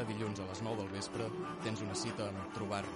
[0.00, 1.26] cada dilluns a les 9 del vespre
[1.60, 2.88] tens una cita amb trobar-lo.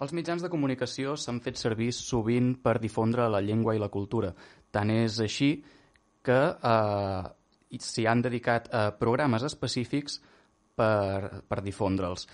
[0.00, 4.32] Els mitjans de comunicació s'han fet servir sovint per difondre la llengua i la cultura.
[4.72, 5.58] Tant és així
[6.24, 7.22] que eh,
[7.82, 10.20] s'hi han dedicat eh, programes específics
[10.76, 12.26] per, per difondre'ls.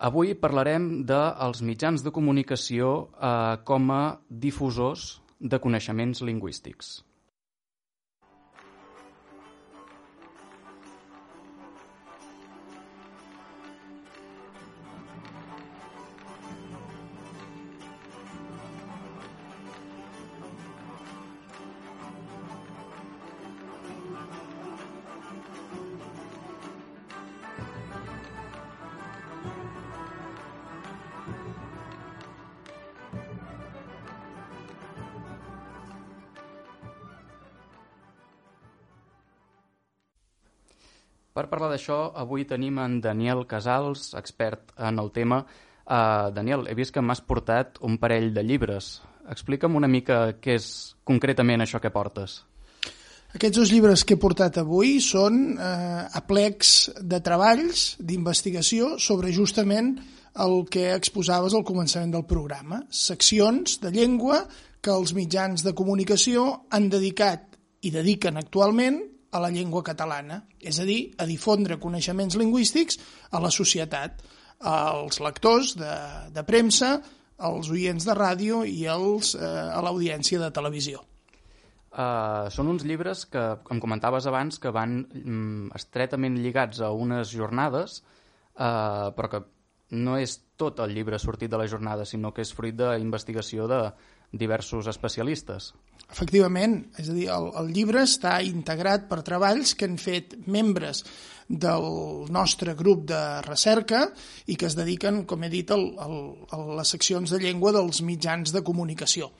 [0.00, 6.98] Avui parlarem dels mitjans de comunicació eh, com a difusors de coneixements lingüístics.
[41.30, 45.44] Per parlar d'això, avui tenim en Daniel Casals, expert en el tema.
[45.86, 48.96] Uh, Daniel, he vist que m'has portat un parell de llibres.
[49.30, 50.70] Explica'm una mica què és
[51.06, 52.40] concretament això que portes.
[53.30, 59.92] Aquests dos llibres que he portat avui són eh, aplecs de treballs d'investigació sobre justament
[60.42, 62.80] el que exposaves al començament del programa.
[62.90, 64.40] Seccions de llengua
[64.82, 67.46] que els mitjans de comunicació han dedicat
[67.86, 68.98] i dediquen actualment
[69.30, 72.98] a la llengua catalana, és a dir, a difondre coneixements lingüístics
[73.30, 74.22] a la societat,
[74.60, 75.92] als lectors de,
[76.34, 76.98] de premsa,
[77.40, 81.00] als oients de ràdio i als, eh, a l'audiència de televisió.
[81.90, 87.32] Uh, són uns llibres que, com comentaves abans, que van mm, estretament lligats a unes
[87.34, 87.96] jornades,
[88.54, 89.40] uh, però que
[89.98, 93.80] no és tot el llibre sortit de la jornada, sinó que és fruit d'investigació de
[94.32, 95.72] diversos especialistes.
[96.10, 101.04] Efectivament, és a dir, el, el llibre està integrat per treballs que han fet membres
[101.50, 104.04] del nostre grup de recerca
[104.46, 106.18] i que es dediquen, com he dit, al, al,
[106.50, 109.30] a les seccions de llengua dels mitjans de comunicació.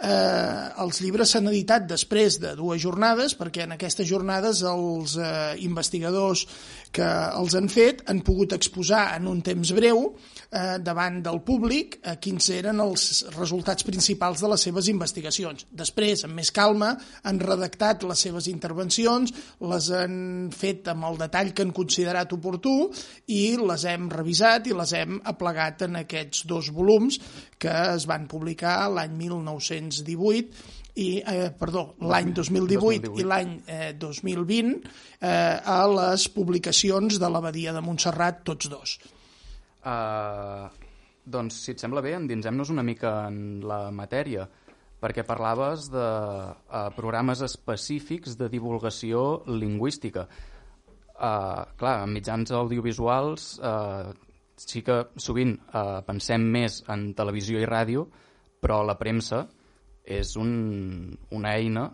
[0.00, 5.58] Eh, els llibres s'han editat després de dues jornades perquè en aquestes jornades els eh,
[5.60, 6.46] investigadors
[6.90, 11.98] que els han fet han pogut exposar en un temps breu eh, davant del públic
[12.00, 15.66] eh, quins eren els resultats principals de les seves investigacions.
[15.68, 16.94] Després, amb més calma,
[17.28, 19.34] han redactat les seves intervencions,
[19.68, 22.88] les han fet amb el detall que han considerat oportú
[23.36, 27.20] i les hem revisat i les hem aplegat en aquests dos volums
[27.60, 29.12] que es van publicar l'any
[29.90, 34.72] 1918 i, eh, perdó, l'any 2018, 2018 i l'any eh, 2020
[35.20, 38.96] eh, a les publicacions de l'Abadia de Montserrat, tots dos.
[39.80, 40.66] Uh,
[41.24, 44.44] doncs, si et sembla bé, endinsem-nos una mica en la matèria,
[45.00, 50.26] perquè parlaves de uh, programes específics de divulgació lingüística.
[51.14, 54.10] Uh, clar, en mitjans audiovisuals uh,
[54.60, 58.04] sí que sovint uh, pensem més en televisió i ràdio,
[58.60, 59.46] però la premsa
[60.10, 60.50] és un,
[61.30, 61.86] una eina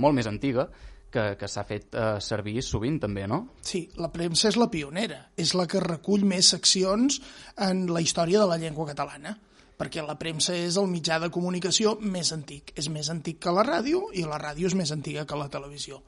[0.00, 0.66] molt més antiga
[1.10, 3.42] que, que s'ha fet eh, servir sovint també, no?
[3.66, 7.20] Sí, la premsa és la pionera, és la que recull més seccions
[7.66, 9.36] en la història de la llengua catalana
[9.80, 12.74] perquè la premsa és el mitjà de comunicació més antic.
[12.76, 16.02] És més antic que la ràdio i la ràdio és més antiga que la televisió.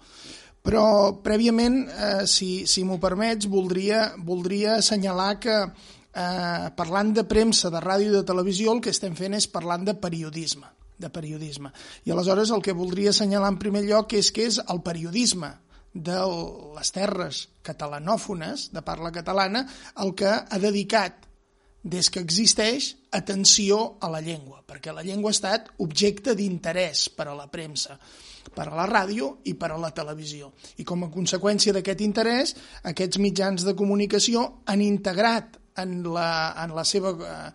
[0.63, 0.85] Però,
[1.25, 7.81] prèviament, eh, si, si m'ho permets, voldria, voldria assenyalar que eh, parlant de premsa, de
[7.81, 10.69] ràdio i de televisió, el que estem fent és parlant de periodisme
[11.03, 11.73] de periodisme.
[12.07, 15.53] I aleshores el que voldria assenyalar en primer lloc és que és el periodisme
[15.93, 16.17] de
[16.79, 19.67] les terres catalanòfones, de parla catalana,
[20.01, 21.29] el que ha dedicat
[21.83, 27.27] des que existeix atenció a la llengua, perquè la llengua ha estat objecte d'interès per
[27.29, 27.99] a la premsa,
[28.55, 30.53] per a la ràdio i per a la televisió.
[30.79, 32.55] I com a conseqüència d'aquest interès,
[32.87, 37.51] aquests mitjans de comunicació han integrat en, la, en, la seva, eh,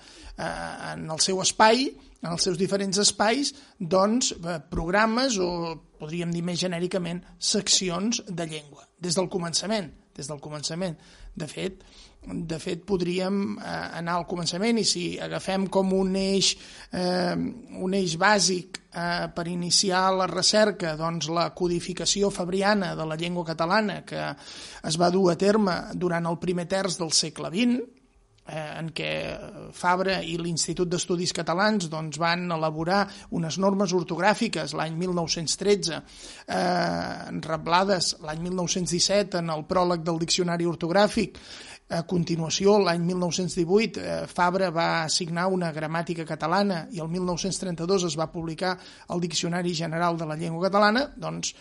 [0.92, 1.88] en el seu espai
[2.24, 5.52] en els seus diferents espais doncs, eh, programes o,
[6.00, 10.98] podríem dir més genèricament, seccions de llengua, des del començament, des del començament.
[11.38, 11.84] De fet,
[12.28, 16.54] de fet podríem eh, anar al començament i si agafem com un eix,
[16.92, 23.19] eh, un eix bàsic eh, per iniciar la recerca doncs la codificació fabriana de la
[23.19, 24.25] llengua catalana que
[24.90, 27.97] es va dur a terme durant el primer terç del segle XX,
[28.48, 29.12] eh, en què
[29.76, 33.04] Fabra i l'Institut d'Estudis Catalans doncs, van elaborar
[33.38, 36.02] unes normes ortogràfiques l'any 1913,
[36.48, 41.42] eh, reblades l'any 1917 en el pròleg del Diccionari Ortogràfic,
[41.88, 48.18] a continuació, l'any 1918, eh, Fabra va signar una gramàtica catalana i el 1932 es
[48.20, 48.74] va publicar
[49.14, 51.54] el Diccionari General de la Llengua Catalana, doncs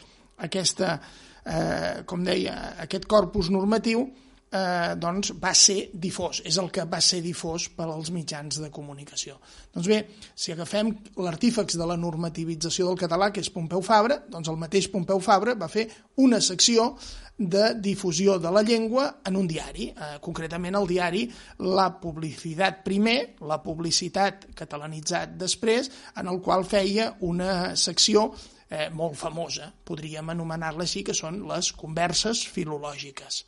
[0.43, 0.99] aquesta,
[1.45, 4.09] eh, com deia, aquest corpus normatiu
[4.53, 8.71] eh, doncs va ser difós, és el que va ser difós per als mitjans de
[8.71, 9.39] comunicació.
[9.75, 10.01] Doncs bé,
[10.35, 14.91] si agafem l'artífex de la normativització del català, que és Pompeu Fabra, doncs el mateix
[14.93, 15.89] Pompeu Fabra va fer
[16.23, 16.93] una secció
[17.37, 21.27] de difusió de la llengua en un diari, eh, concretament el diari
[21.59, 28.31] La Publicitat primer, la publicitat catalanitzat després, en el qual feia una secció
[28.71, 33.45] eh, molt famosa, podríem anomenar-la així, que són les converses filològiques.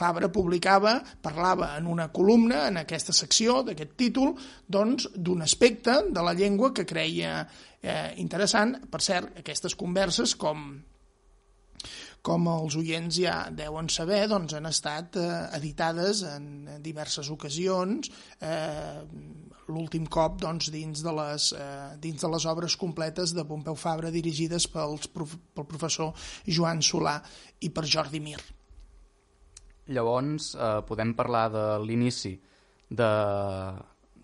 [0.00, 4.32] Fabra publicava, parlava en una columna, en aquesta secció d'aquest títol,
[4.66, 8.78] doncs d'un aspecte de la llengua que creia eh, interessant.
[8.90, 10.70] Per cert, aquestes converses, com,
[12.24, 18.08] com els oients ja deuen saber, doncs han estat eh, editades en diverses ocasions,
[18.40, 19.00] eh,
[19.70, 24.10] l'últim cop doncs, dins, de les, eh, dins de les obres completes de Pompeu Fabra
[24.10, 26.16] dirigides pels, pel professor
[26.46, 27.20] Joan Solà
[27.60, 28.40] i per Jordi Mir.
[29.90, 32.34] Llavors, eh, podem parlar de l'inici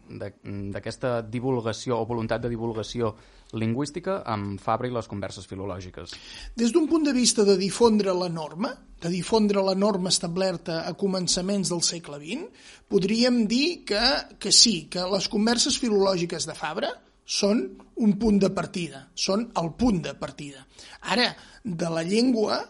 [0.07, 3.15] d'aquesta divulgació o voluntat de divulgació
[3.55, 6.15] lingüística amb Fabra i les converses filològiques.
[6.59, 10.95] Des d'un punt de vista de difondre la norma, de difondre la norma establerta a
[10.99, 12.47] començaments del segle XX,
[12.89, 14.03] podríem dir que,
[14.39, 16.91] que sí, que les converses filològiques de Fabra
[17.27, 17.67] són
[18.03, 20.63] un punt de partida, són el punt de partida.
[21.11, 21.33] Ara,
[21.63, 22.63] de la llengua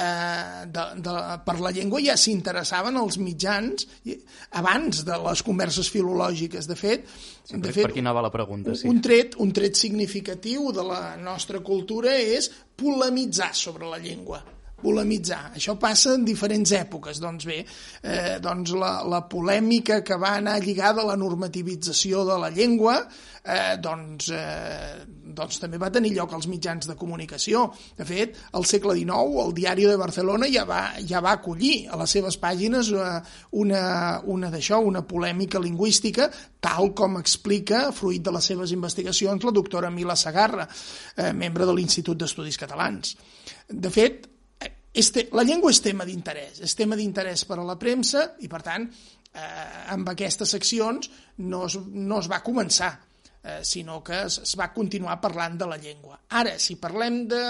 [0.00, 1.16] de, de,
[1.46, 3.86] per la llengua ja s'interessaven els mitjans
[4.60, 6.68] abans de les converses filològiques.
[6.70, 7.04] De fet,
[7.44, 8.88] sí, de fet per aquí anava la pregunta, sí.
[8.90, 12.50] un, tret, un tret significatiu de la nostra cultura és
[12.80, 14.42] polemitzar sobre la llengua
[14.82, 15.52] polemitzar.
[15.56, 17.20] Això passa en diferents èpoques.
[17.22, 17.60] Doncs bé,
[18.02, 22.98] eh, doncs la, la polèmica que va anar lligada a la normativització de la llengua
[23.44, 25.04] eh, doncs, eh,
[25.34, 27.66] doncs també va tenir lloc als mitjans de comunicació.
[27.96, 31.98] De fet, al segle XIX, el Diari de Barcelona ja va, ja va acollir a
[32.00, 33.12] les seves pàgines eh,
[33.62, 33.84] una,
[34.24, 36.30] una d'això, una polèmica lingüística,
[36.60, 40.68] tal com explica, fruit de les seves investigacions, la doctora Mila Sagarra,
[41.16, 43.16] eh, membre de l'Institut d'Estudis Catalans.
[43.70, 44.26] De fet,
[44.92, 48.48] és te, la llengua és tema d'interès, és tema d'interès per a la premsa i,
[48.50, 48.88] per tant,
[49.34, 51.10] eh, amb aquestes seccions
[51.46, 52.96] no es, no es va començar
[53.42, 56.18] eh, sinó que es, es va continuar parlant de la llengua.
[56.40, 57.42] Ara, si parlem de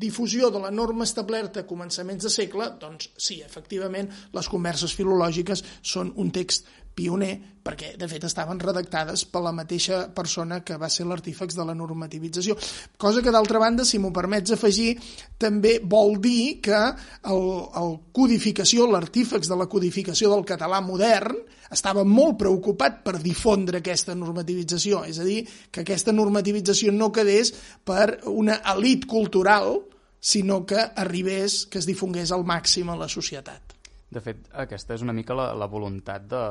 [0.00, 5.64] difusió de la norma establerta a començaments de segle, doncs sí, efectivament, les converses filològiques
[5.82, 7.34] són un text pioner,
[7.64, 11.76] perquè de fet estaven redactades per la mateixa persona que va ser l'artífex de la
[11.76, 12.56] normativització.
[13.00, 14.94] Cosa que, d'altra banda, si m'ho permets afegir,
[15.38, 17.46] també vol dir que el,
[17.82, 21.36] el codificació, l'artífex de la codificació del català modern,
[21.70, 27.54] estava molt preocupat per difondre aquesta normativització, és a dir, que aquesta normativització no quedés
[27.86, 29.78] per una elit cultural,
[30.20, 33.79] sinó que arribés, que es difongués al màxim a la societat.
[34.10, 36.42] De fet, aquesta és una mica la, la voluntat de,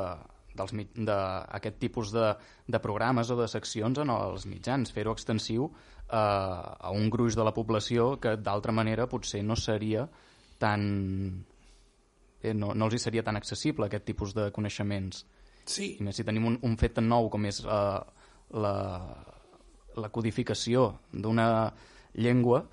[0.55, 2.33] d'aquest tipus de,
[2.67, 7.43] de programes o de seccions en els mitjans, fer-ho extensiu eh, a un gruix de
[7.43, 10.07] la població que d'altra manera potser no seria
[10.59, 11.45] tan...
[12.41, 15.25] Eh, no, no els hi seria tan accessible aquest tipus de coneixements.
[15.69, 15.95] Sí.
[15.99, 17.99] I més si tenim un, un fet tan nou com és eh,
[18.63, 18.75] la,
[19.99, 21.49] la codificació d'una
[22.15, 22.63] llengua,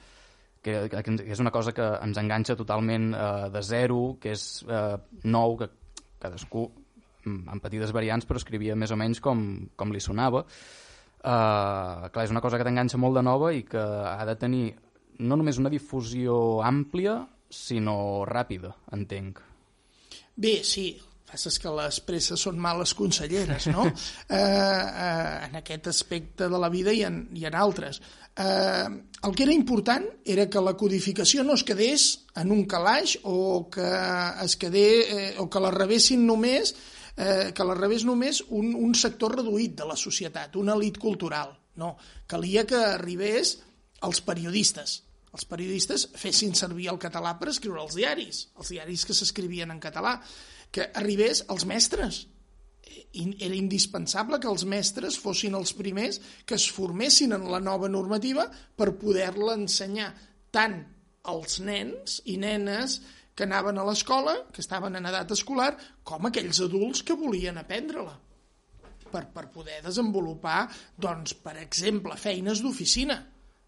[0.67, 4.97] que, que és una cosa que ens enganxa totalment eh, de zero, que és eh,
[5.31, 5.71] nou, que
[6.23, 6.67] cadascú
[7.25, 9.47] mm, amb petites variants però escrivia més o menys com,
[9.77, 10.45] com li sonava.
[11.27, 14.67] Uh, clar, és una cosa que t'enganxa molt de nova i que ha de tenir
[15.27, 17.17] no només una difusió àmplia,
[17.51, 17.97] sinó
[18.29, 19.41] ràpida, entenc.
[20.37, 20.91] Bé, sí,
[21.27, 23.87] passes que les presses són males conselleres, no?
[23.91, 28.03] eh, eh, en aquest aspecte de la vida i en, i en altres.
[28.37, 28.89] Eh,
[29.27, 33.69] el que era important era que la codificació no es quedés en un calaix o
[33.73, 33.87] que
[34.45, 36.75] es quedé, eh, o que la rebessin només
[37.17, 41.57] eh, que la rebés només un, un sector reduït de la societat, una elit cultural.
[41.81, 41.97] No,
[42.29, 43.57] calia que arribés
[44.05, 45.01] als periodistes,
[45.37, 49.81] els periodistes fessin servir el català per escriure els diaris, els diaris que s'escrivien en
[49.83, 50.15] català
[50.73, 52.25] que arribés als mestres.
[53.17, 58.47] Era indispensable que els mestres fossin els primers que es formessin en la nova normativa
[58.77, 60.13] per poder-la ensenyar
[60.55, 60.79] tant
[61.27, 63.01] als nens i nenes
[63.37, 65.75] que anaven a l'escola, que estaven en edat escolar,
[66.07, 68.15] com aquells adults que volien aprendre-la
[69.11, 70.67] per, per poder desenvolupar,
[70.97, 73.19] doncs, per exemple, feines d'oficina.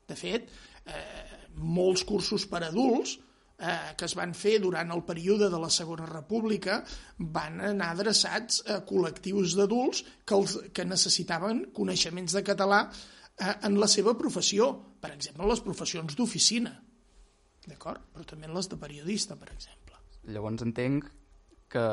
[0.09, 0.49] De fet,
[0.89, 3.19] eh, molts cursos per adults
[3.59, 6.81] eh, que es van fer durant el període de la Segona República
[7.19, 13.79] van anar adreçats a col·lectius d'adults que, els, que necessitaven coneixements de català eh, en
[13.81, 16.75] la seva professió, per exemple, les professions d'oficina,
[17.69, 18.11] d'acord?
[18.15, 19.99] Però també les de periodista, per exemple.
[20.29, 21.09] Llavors entenc
[21.69, 21.85] que,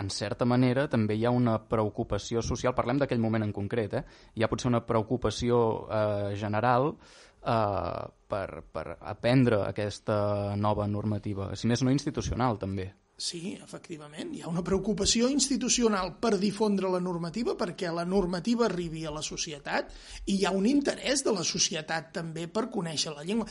[0.00, 4.04] en certa manera, també hi ha una preocupació social, parlem d'aquell moment en concret, eh?
[4.34, 6.94] hi ha potser una preocupació eh, general
[7.42, 12.88] eh, per, per aprendre aquesta nova normativa, si més no institucional també.
[13.22, 14.32] Sí, efectivament.
[14.34, 19.22] Hi ha una preocupació institucional per difondre la normativa perquè la normativa arribi a la
[19.22, 19.92] societat
[20.26, 23.46] i hi ha un interès de la societat també per conèixer la llengua.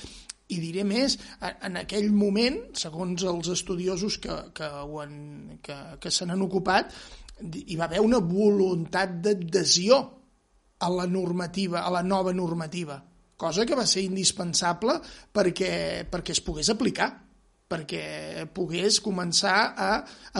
[0.51, 4.67] I diré més, en aquell moment, segons els estudiosos que, que,
[5.05, 5.13] han,
[5.63, 6.91] que, que se n'han ocupat,
[7.39, 10.01] hi va haver una voluntat d'adhesió
[10.81, 12.99] a la normativa, a la nova normativa
[13.41, 14.99] cosa que va ser indispensable
[15.33, 15.73] perquè,
[16.11, 17.09] perquè es pogués aplicar
[17.71, 19.89] perquè pogués començar a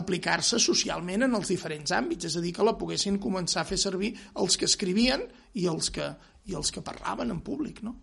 [0.02, 3.80] aplicar-se socialment en els diferents àmbits, és a dir, que la poguessin començar a fer
[3.80, 5.24] servir els que escrivien
[5.56, 6.10] i els que,
[6.52, 7.96] i els que parlaven en públic, no?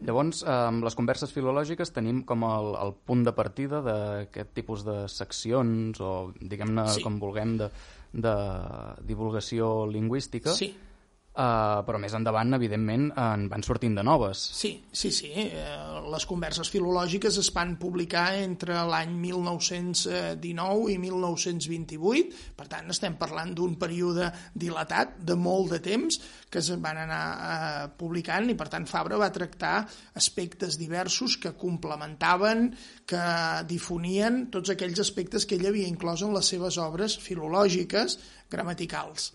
[0.00, 5.02] Llavors, amb les converses filològiques tenim com el, el punt de partida d'aquest tipus de
[5.12, 7.02] seccions o, diguem-ne, sí.
[7.04, 7.68] com vulguem, de,
[8.14, 8.36] de
[9.10, 10.54] divulgació lingüística.
[10.56, 10.70] Sí
[11.40, 14.42] Uh, però més endavant, evidentment, en van sortint de noves.
[14.58, 15.30] Sí, sí, sí.
[15.46, 23.16] Uh, les converses filològiques es van publicar entre l'any 1919 i 1928, per tant estem
[23.22, 26.20] parlant d'un període dilatat de molt de temps
[26.52, 29.86] que es van anar uh, publicant i per tant Fabra va tractar
[30.20, 32.68] aspectes diversos que complementaven,
[33.08, 33.24] que
[33.70, 38.20] difonien tots aquells aspectes que ell havia inclòs en les seves obres filològiques
[38.52, 39.32] gramaticals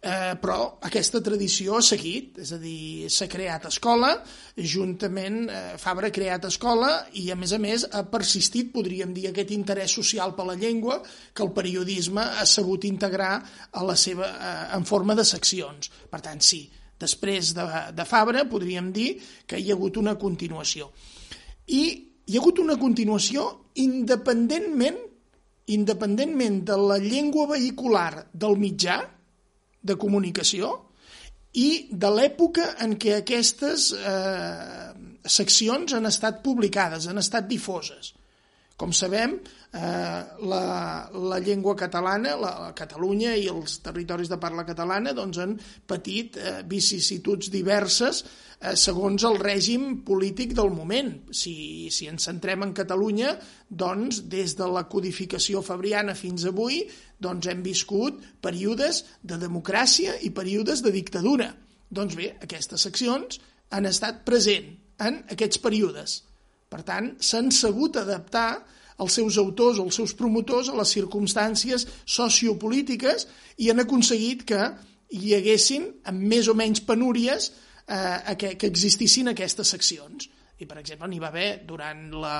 [0.00, 4.12] eh, però aquesta tradició ha seguit, és a dir, s'ha creat escola,
[4.56, 9.28] juntament eh, Fabra ha creat escola i a més a més ha persistit, podríem dir,
[9.30, 11.00] aquest interès social per la llengua
[11.32, 13.34] que el periodisme ha sabut integrar
[13.72, 15.90] a la seva, eh, en forma de seccions.
[16.10, 16.64] Per tant, sí,
[16.98, 20.92] després de, de Fabra podríem dir que hi ha hagut una continuació.
[21.68, 21.82] I
[22.28, 23.50] hi ha hagut una continuació
[23.80, 25.06] independentment
[25.68, 29.02] independentment de la llengua vehicular del mitjà,
[29.88, 30.74] de comunicació
[31.58, 34.92] i de l'època en què aquestes eh,
[35.24, 38.12] seccions han estat publicades, han estat difoses.
[38.78, 39.32] Com sabem,
[39.74, 40.64] eh, la,
[41.10, 45.56] la llengua catalana, la, la Catalunya i els territoris de parla catalana doncs, han
[45.90, 51.10] patit eh, vicissituds diverses eh, segons el règim polític del moment.
[51.34, 53.34] Si, si ens centrem en Catalunya,
[53.66, 56.84] doncs, des de la codificació fabriana fins avui,
[57.18, 61.50] doncs hem viscut períodes de democràcia i períodes de dictadura.
[61.90, 63.42] Doncs bé, aquestes seccions
[63.74, 64.70] han estat present
[65.02, 66.20] en aquests períodes.
[66.68, 68.50] Per tant, s'han sabut adaptar
[69.02, 73.28] els seus autors o els seus promotors a les circumstàncies sociopolítiques
[73.62, 74.60] i han aconseguit que
[75.14, 77.52] hi haguessin, amb més o menys penúries,
[77.86, 80.28] eh, que, que existissin aquestes seccions.
[80.58, 82.36] I, per exemple, n'hi va haver durant, la,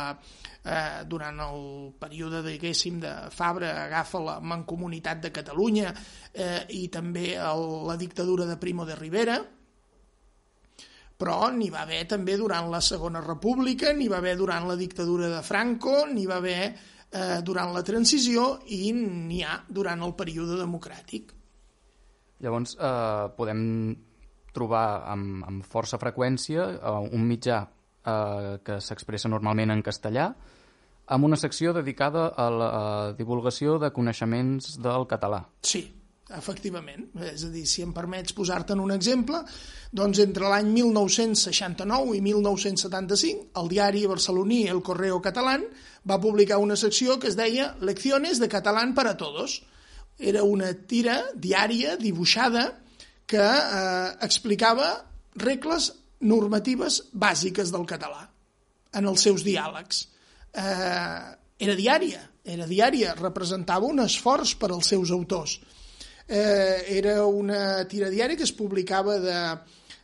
[0.67, 1.61] eh, durant el
[2.03, 8.49] període, diguéssim, de Fabra, agafa la Mancomunitat de Catalunya eh, i també el, la dictadura
[8.49, 9.39] de Primo de Rivera,
[11.19, 15.29] però n'hi va haver també durant la Segona República, n'hi va haver durant la dictadura
[15.33, 16.61] de Franco, n'hi va haver
[17.11, 21.35] eh, durant la transició i n'hi ha durant el període democràtic.
[22.39, 23.65] Llavors, eh, podem
[24.55, 30.31] trobar amb, amb força freqüència eh, un mitjà eh, que s'expressa normalment en castellà,
[31.09, 32.73] amb una secció dedicada a la
[33.19, 35.43] divulgació de coneixements del català.
[35.65, 35.83] Sí,
[36.37, 37.07] efectivament.
[37.25, 39.41] És a dir, si em permets posar-te'n un exemple,
[39.95, 45.65] doncs entre l'any 1969 i 1975 el diari barceloní El Correo Catalán
[46.09, 49.63] va publicar una secció que es deia Lecciones de catalán para todos.
[50.19, 52.83] Era una tira diària dibuixada
[53.29, 55.05] que eh, explicava
[55.39, 58.27] regles normatives bàsiques del català
[58.99, 60.09] en els seus diàlegs.
[60.53, 65.59] Eh, era diària, era diària, representava un esforç per als seus autors
[66.29, 69.41] eh, era una tira diària que es publicava de,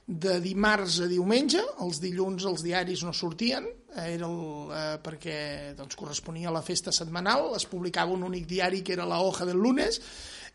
[0.06, 4.38] de dimarts a diumenge, els dilluns els diaris no sortien, era el,
[4.74, 5.36] eh, perquè
[5.78, 9.46] doncs, corresponia a la festa setmanal, es publicava un únic diari que era la hoja
[9.46, 10.00] del lunes,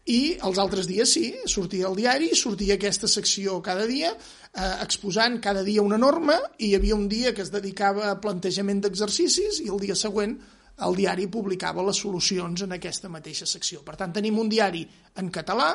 [0.10, 5.40] i els altres dies sí, sortia el diari, sortia aquesta secció cada dia, eh, exposant
[5.42, 9.62] cada dia una norma, i hi havia un dia que es dedicava a plantejament d'exercicis
[9.66, 10.40] i el dia següent
[10.86, 13.84] el diari publicava les solucions en aquesta mateixa secció.
[13.84, 14.86] Per tant, tenim un diari
[15.20, 15.74] en català,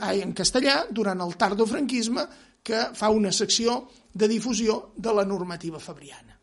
[0.00, 2.26] ai, en castellà, durant el tardofranquisme,
[2.62, 3.82] que fa una secció
[4.14, 6.37] de difusió de la normativa fabriana.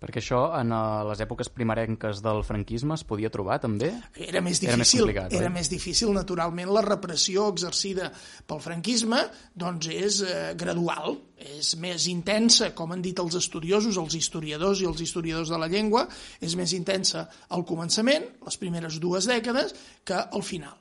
[0.00, 3.90] Perquè això en uh, les èpoques primerenques del franquisme es podia trobar també?
[4.16, 8.08] Era més difícil, era més, complicat, era més difícil naturalment la repressió exercida
[8.48, 9.18] pel franquisme
[9.60, 14.88] doncs és eh, gradual, és més intensa, com han dit els estudiosos, els historiadors i
[14.88, 16.06] els historiadors de la llengua,
[16.40, 20.78] és més intensa al començament, les primeres dues dècades, que al final.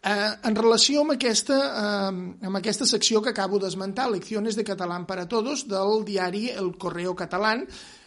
[0.00, 5.04] Eh, en relació amb aquesta, eh, amb aquesta secció que acabo d'esmentar, Lecciones de Catalán
[5.04, 7.66] para Todos, del diari El Correo Catalán,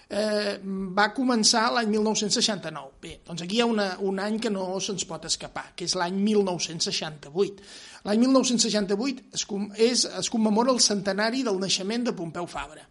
[0.09, 0.57] eh,
[0.97, 2.91] va començar l'any 1969.
[3.01, 5.95] Bé, doncs aquí hi ha una, un any que no se'ns pot escapar, que és
[5.99, 7.67] l'any 1968.
[8.09, 9.45] L'any 1968 es,
[9.89, 12.87] és, es commemora el centenari del naixement de Pompeu Fabra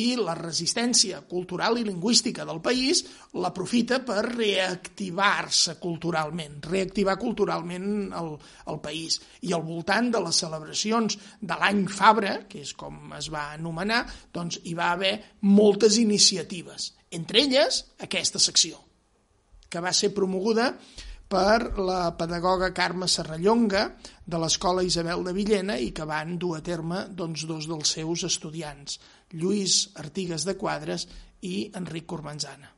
[0.00, 3.04] i la resistència cultural i lingüística del país
[3.38, 7.86] l'aprofita per reactivar-se culturalment, reactivar culturalment
[8.18, 8.32] el,
[8.72, 9.20] el país.
[9.46, 14.02] I al voltant de les celebracions de l'any Fabra, que és com es va anomenar,
[14.34, 15.14] doncs hi va haver
[15.46, 18.80] moltes iniciatives, entre elles aquesta secció,
[19.70, 20.72] que va ser promoguda
[21.30, 23.88] per la pedagoga Carme Serrallonga
[24.26, 28.26] de l'Escola Isabel de Villena i que van dur a terme doncs, dos dels seus
[28.28, 28.98] estudiants,
[29.34, 31.08] Lluís Artigues de Quadres
[31.42, 32.70] i Enric Cormanzana.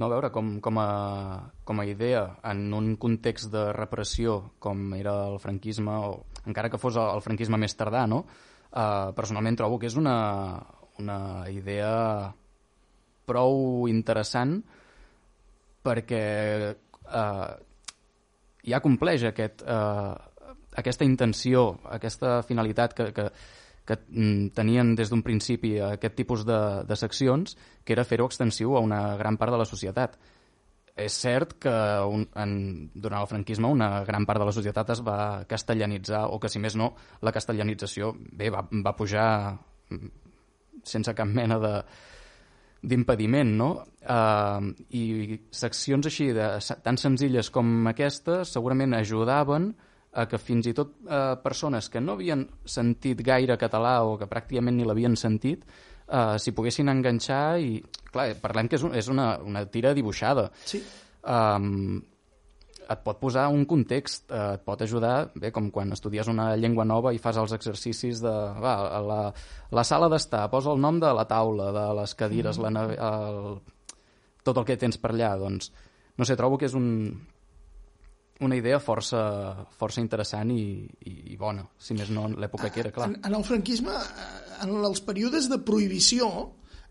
[0.00, 4.94] No, a veure, com, com, a, com a idea, en un context de repressió com
[4.96, 8.22] era el franquisme, o encara que fos el franquisme més tardà, no?
[8.70, 10.14] Uh, personalment trobo que és una,
[11.02, 11.18] una
[11.52, 12.30] idea
[13.28, 14.56] prou interessant
[15.84, 16.24] perquè
[16.72, 17.50] uh,
[18.64, 20.14] ja compleix aquest, uh,
[20.80, 23.28] aquesta intenció, aquesta finalitat que, que,
[23.90, 28.76] que mm, tenien des d'un principi aquest tipus de, de seccions, que era fer-ho extensiu
[28.76, 30.16] a una gran part de la societat.
[31.00, 31.72] És cert que
[32.06, 32.54] un, en,
[32.94, 36.62] durant el franquisme una gran part de la societat es va castellanitzar, o que si
[36.62, 36.92] més no,
[37.24, 39.26] la castellanització bé, va, va pujar
[39.90, 40.14] mm,
[40.86, 41.74] sense cap mena de
[42.80, 43.70] d'impediment, no?
[44.00, 46.46] Uh, I seccions així de,
[46.80, 52.16] tan senzilles com aquesta segurament ajudaven a que fins i tot eh, persones que no
[52.16, 55.62] havien sentit gaire català o que pràcticament ni l'havien sentit
[56.10, 60.48] eh, s'hi poguessin enganxar i, clar, parlem que és, un, és una, una tira dibuixada.
[60.66, 60.82] Sí.
[61.20, 62.00] Um,
[62.90, 66.86] et pot posar un context, eh, et pot ajudar, bé, com quan estudies una llengua
[66.88, 68.32] nova i fas els exercicis de...
[68.62, 68.74] Va,
[69.06, 69.20] la,
[69.70, 72.64] la sala d'estar, posa el nom de la taula, de les cadires, mm.
[72.66, 73.60] la, el,
[74.46, 75.70] tot el que tens per allà, doncs,
[76.18, 76.88] no sé, trobo que és un,
[78.40, 79.20] una idea força,
[79.76, 83.10] força interessant i, i, i bona, si més no en l'època que era, clar.
[83.10, 86.30] En, en el franquisme, eh, en els períodes de prohibició,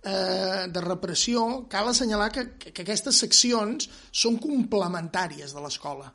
[0.04, 6.12] eh, de repressió, cal assenyalar que, que aquestes seccions són complementàries de l'escola.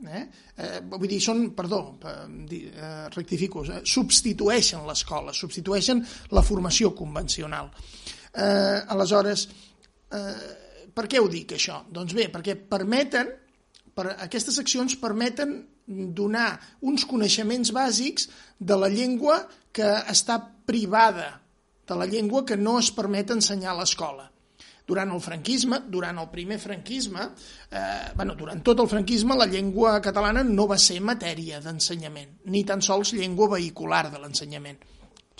[0.00, 0.22] Eh?
[0.56, 6.00] Eh, vull dir, són, perdó, eh, rectifico, eh, substitueixen l'escola, substitueixen
[6.32, 7.70] la formació convencional.
[8.32, 9.46] Eh, aleshores,
[10.10, 11.84] eh, per què ho dic, això?
[11.92, 13.28] Doncs bé, perquè permeten
[14.00, 15.58] per, aquestes seccions permeten
[16.16, 16.54] donar
[16.86, 19.42] uns coneixements bàsics de la llengua
[19.76, 21.34] que està privada,
[21.86, 24.30] de la llengua que no es permet ensenyar a l'escola.
[24.90, 27.28] Durant el franquisme, durant el primer franquisme,
[27.70, 27.82] eh,
[28.16, 32.82] bueno, durant tot el franquisme, la llengua catalana no va ser matèria d'ensenyament, ni tan
[32.82, 34.80] sols llengua vehicular de l'ensenyament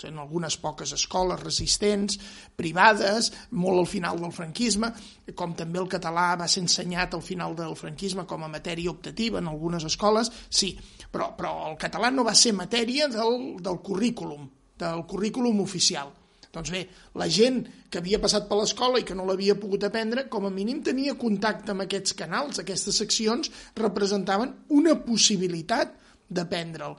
[0.07, 2.19] en algunes poques escoles resistents,
[2.55, 4.91] privades, molt al final del franquisme,
[5.35, 9.39] com també el català va ser ensenyat al final del franquisme com a matèria optativa
[9.39, 10.73] en algunes escoles, sí,
[11.11, 14.49] però, però el català no va ser matèria del, del currículum,
[14.81, 16.11] del currículum oficial.
[16.51, 16.81] Doncs bé,
[17.15, 17.61] la gent
[17.91, 21.15] que havia passat per l'escola i que no l'havia pogut aprendre, com a mínim tenia
[21.19, 25.95] contacte amb aquests canals, aquestes seccions representaven una possibilitat
[26.31, 26.95] d'aprendre'l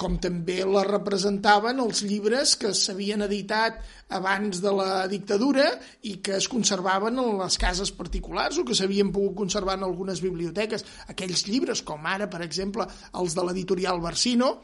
[0.00, 3.78] com també la representaven els llibres que s'havien editat
[4.18, 5.68] abans de la dictadura
[6.10, 10.22] i que es conservaven en les cases particulars o que s'havien pogut conservar en algunes
[10.24, 10.84] biblioteques.
[11.14, 12.88] Aquells llibres, com ara, per exemple,
[13.20, 14.56] els de l'editorial Barsino,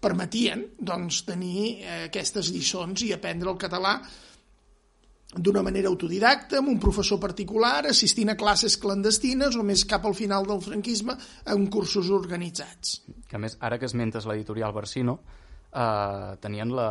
[0.00, 3.98] permetien doncs, tenir eh, aquestes lliçons i aprendre el català
[5.34, 10.14] d'una manera autodidacta, amb un professor particular, assistint a classes clandestines o més cap al
[10.14, 11.16] final del franquisme
[11.52, 13.00] en cursos organitzats.
[13.26, 15.18] Que a més, ara que esmentes l'editorial Barsino,
[15.72, 16.90] eh, tenien la,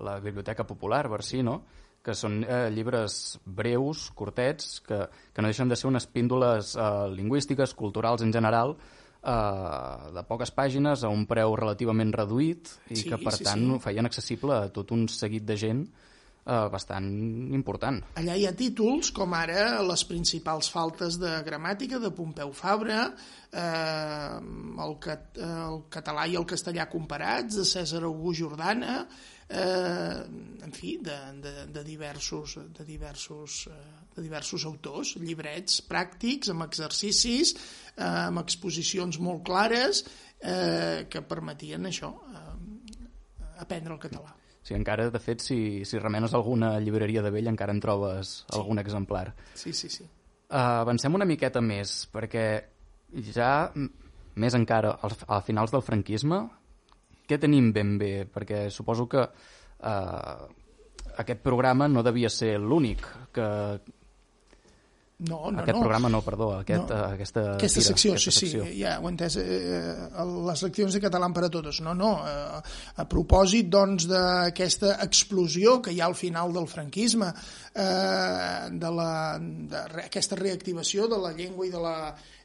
[0.00, 1.62] la Biblioteca Popular Barsino,
[2.04, 6.90] que són eh, llibres breus, curtets, que, que no deixen de ser unes píndoles eh,
[7.14, 13.08] lingüístiques, culturals en general, eh, de poques pàgines a un preu relativament reduït i sí,
[13.08, 13.84] que, per sí, tant, sí.
[13.88, 15.86] feien accessible a tot un seguit de gent
[16.44, 17.08] eh, bastant
[17.56, 18.00] important.
[18.20, 23.06] Allà hi ha títols com ara les principals faltes de gramàtica de Pompeu Fabra,
[23.50, 24.40] eh,
[24.86, 29.02] el, cat, el català i el castellà comparats de Cèsar August Jordana,
[29.48, 30.20] eh,
[30.64, 33.80] en fi, de, de, de diversos, de diversos, eh,
[34.14, 37.54] de diversos autors, llibrets pràctics, amb exercicis,
[37.96, 40.04] eh, amb exposicions molt clares,
[40.40, 44.34] eh, que permetien això, eh, aprendre el català.
[44.64, 48.54] Sí, encara, de fet, si, si remenes alguna llibreria de vell encara en trobes sí.
[48.56, 49.34] algun exemplar.
[49.52, 50.06] Sí, sí, sí.
[50.48, 52.46] Uh, avancem una miqueta més, perquè
[53.34, 53.50] ja
[54.40, 56.40] més encara a finals del franquisme,
[57.28, 58.12] què tenim ben bé?
[58.24, 60.46] Perquè suposo que uh,
[61.20, 63.04] aquest programa no devia ser l'únic
[63.36, 63.46] que,
[65.18, 65.82] no, no, aquest no.
[65.84, 66.96] programa no, perdó, aquest, no.
[67.14, 68.64] aquesta, aquesta tira, secció, aquesta sí, secció.
[68.66, 69.92] sí, ja ho he entès, eh,
[70.48, 75.78] les leccions de català per a totes, no, no, eh, a propòsit doncs d'aquesta explosió
[75.84, 81.30] que hi ha al final del franquisme, eh, de la, de, aquesta reactivació de la
[81.38, 81.96] llengua i de la,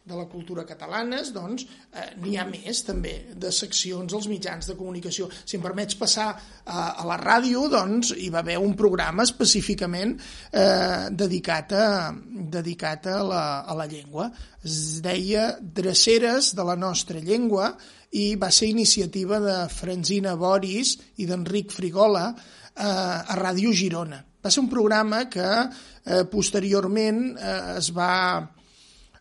[0.10, 4.76] de la cultura catalanes, doncs eh, n'hi ha més també de seccions als mitjans de
[4.80, 5.30] comunicació.
[5.46, 10.16] Si em permets passar a, a la ràdio, doncs hi va haver un programa específicament
[10.18, 12.12] eh, dedicat, a,
[12.58, 14.30] dedicat a, la, a la llengua.
[14.66, 17.74] Es deia Dreceres de la nostra llengua
[18.18, 24.24] i va ser iniciativa de Franzina Boris i d'Enric Frigola eh, a Ràdio Girona.
[24.40, 28.14] Va ser un programa que eh, posteriorment eh, es va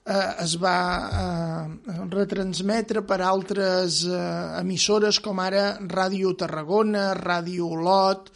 [0.08, 0.76] eh, es va
[1.20, 4.20] eh, retransmetre per altres eh,
[4.60, 8.32] emissores com ara Ràdio Tarragona, Ràdio Olot,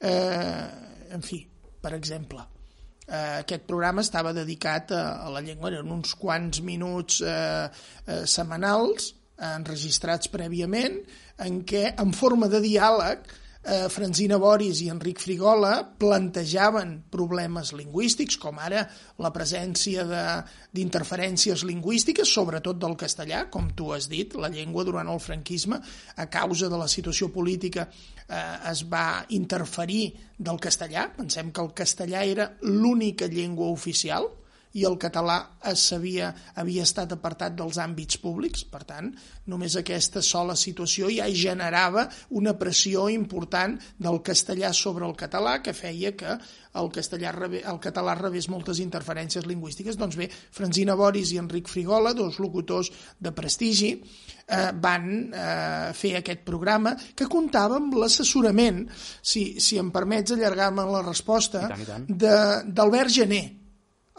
[0.00, 0.64] eh,
[1.14, 1.40] en fi,
[1.80, 2.44] per exemple.
[3.04, 7.68] Eh, aquest programa estava dedicat a, a la llengua, eren uns quants minuts eh,
[8.06, 9.12] eh, setmanals
[9.44, 11.00] enregistrats prèviament,
[11.44, 13.24] en què, en forma de diàleg,
[13.64, 18.84] eh, Franzina Boris i Enric Frigola plantejaven problemes lingüístics, com ara
[19.24, 20.04] la presència
[20.74, 25.80] d'interferències lingüístiques, sobretot del castellà, com tu has dit, la llengua durant el franquisme,
[26.16, 27.88] a causa de la situació política,
[28.28, 31.08] eh, es va interferir del castellà.
[31.16, 34.28] Pensem que el castellà era l'única llengua oficial,
[34.74, 39.12] i el català havia, havia estat apartat dels àmbits públics, per tant,
[39.50, 45.76] només aquesta sola situació ja generava una pressió important del castellà sobre el català que
[45.76, 46.34] feia que
[46.74, 47.30] el, castellà,
[47.70, 49.98] el català rebés moltes interferències lingüístiques.
[50.00, 52.90] Doncs bé, Franzina Boris i Enric Frigola, dos locutors
[53.22, 58.88] de prestigi, eh, van eh, fer aquest programa que comptava amb l'assessorament,
[59.22, 61.68] si, si em permets allargar-me la resposta,
[62.08, 63.44] d'Albert Gené,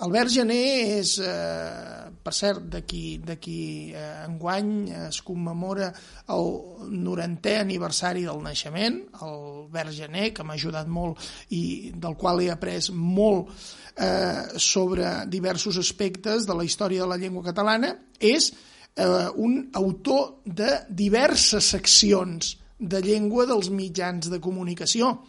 [0.03, 5.88] Albert Gené és, eh, per cert, d'aquí eh, enguany es commemora
[6.36, 6.49] el
[6.91, 11.23] 90è aniversari del naixement, Albert Gené, que m'ha ajudat molt
[11.55, 13.53] i del qual he après molt
[13.95, 20.41] eh, sobre diversos aspectes de la història de la llengua catalana, és eh, un autor
[20.43, 25.21] de diverses seccions de llengua dels mitjans de comunicació.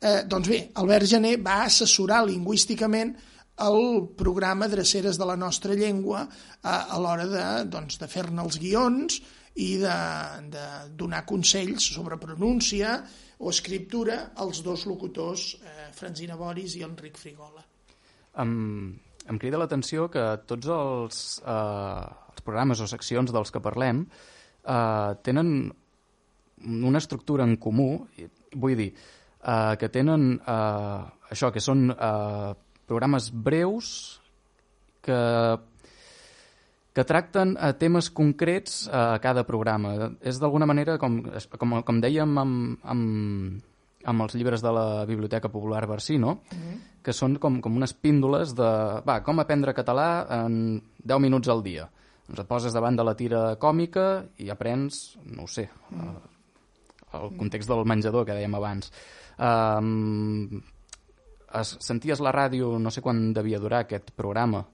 [0.00, 3.18] Eh, doncs bé, Albert Gené va assessorar lingüísticament
[3.56, 6.26] el programa Dreceres de la nostra llengua
[6.62, 9.20] a, a l'hora de, doncs, de fer-ne els guions
[9.56, 9.96] i de,
[10.52, 10.66] de
[11.00, 12.98] donar consells sobre pronúncia
[13.38, 17.64] o escriptura als dos locutors, eh, Franzina Boris i Enric Frigola.
[18.36, 18.92] Em,
[19.24, 25.12] em crida l'atenció que tots els, eh, els programes o seccions dels que parlem eh,
[25.24, 25.56] tenen
[26.66, 28.06] una estructura en comú,
[28.52, 32.52] vull dir, eh, que tenen eh, això, que són eh,
[32.86, 34.20] programes breus
[35.02, 35.20] que,
[36.94, 40.12] que tracten a temes concrets a cada programa.
[40.22, 41.20] És d'alguna manera, com,
[41.58, 43.64] com, com dèiem amb, amb,
[44.06, 46.40] amb els llibres de la Biblioteca Popular Barsí, no?
[46.50, 46.78] Mm -hmm.
[47.02, 48.70] que són com, com unes píndoles de
[49.06, 51.88] va, com aprendre català en 10 minuts al dia.
[52.26, 56.00] Doncs et poses davant de la tira còmica i aprens, no ho sé, mm.
[56.00, 57.22] -hmm.
[57.22, 58.92] el context del menjador que dèiem abans.
[59.38, 60.62] Um,
[61.60, 64.64] es, senties la ràdio, no sé quan devia durar aquest programa,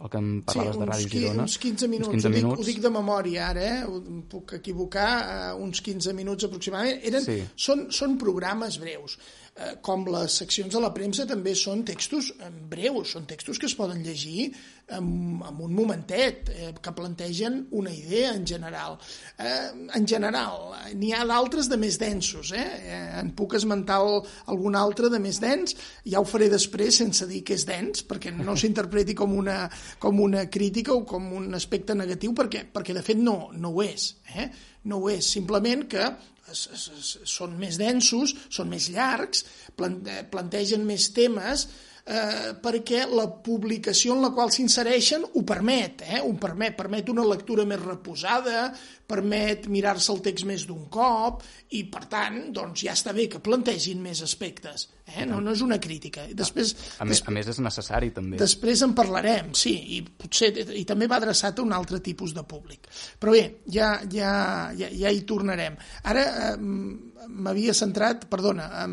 [0.00, 1.44] el que em parlaves sí, de Ràdio Girona.
[1.44, 2.60] uns 15 minuts, uns 15 ho, dic, minuts.
[2.60, 3.98] ho dic de memòria ara, eh?
[4.14, 7.02] em puc equivocar, uh, uns 15 minuts aproximadament.
[7.10, 7.36] Eren, sí.
[7.68, 9.18] són, són programes breus.
[9.58, 12.30] Eh, com les seccions de la premsa també són textos
[12.70, 14.46] breus, són textos que es poden llegir
[14.94, 15.08] en,
[15.42, 18.96] en un momentet, eh, que plantegen una idea en general.
[19.36, 22.64] Eh, en general, n'hi ha d'altres de més densos, eh?
[22.94, 25.74] eh en puc esmentar algun altre de més dens,
[26.06, 29.64] ja ho faré després sense dir que és dens, perquè no s'interpreti com, una,
[29.98, 33.82] com una crítica o com un aspecte negatiu, perquè, perquè de fet no, no ho
[33.82, 34.12] és.
[34.30, 34.50] Eh?
[34.84, 35.26] no ho és.
[35.26, 36.06] Simplement que
[36.50, 39.44] es, es, es, són més densos, són més llargs,
[39.76, 41.66] plantegen més temes,
[42.06, 46.22] eh, perquè la publicació en la qual s'insereixen ho permet, eh?
[46.24, 48.70] ho permet, permet una lectura més reposada,
[49.10, 51.42] permet mirar-se el text més d'un cop
[51.76, 54.88] i, per tant, doncs ja està bé que plantegin més aspectes.
[55.10, 55.26] Eh?
[55.26, 56.24] No, no és una crítica.
[56.36, 58.38] Després, a, més, a més és necessari, també.
[58.40, 62.44] Després en parlarem, sí, i potser i també va adreçat a un altre tipus de
[62.46, 62.86] públic.
[63.20, 64.32] Però bé, ja, ja,
[64.78, 65.78] ja, ja hi tornarem.
[66.10, 68.88] Ara eh, m'havia centrat, perdona, eh,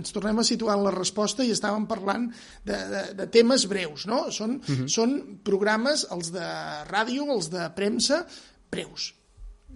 [0.00, 2.28] ens tornem a situar en la resposta i estàvem parlant
[2.66, 4.24] de, de, de temes breus, no?
[4.30, 4.84] Són, uh mhm.
[4.84, 4.92] -huh.
[4.98, 6.46] són programes, els de
[6.90, 8.24] ràdio, els de premsa,
[8.72, 9.12] breus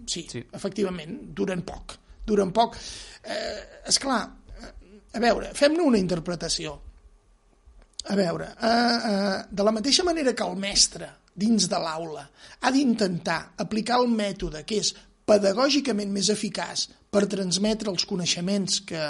[0.05, 1.97] sí, sí, efectivament, duren poc.
[2.27, 2.75] Duren poc.
[3.23, 4.21] Eh, esclar,
[4.59, 4.73] eh,
[5.13, 6.75] a veure, fem-ne una interpretació.
[8.07, 12.23] A veure, eh, eh, de la mateixa manera que el mestre dins de l'aula
[12.59, 14.93] ha d'intentar aplicar el mètode que és
[15.27, 19.03] pedagògicament més eficaç per transmetre els coneixements que,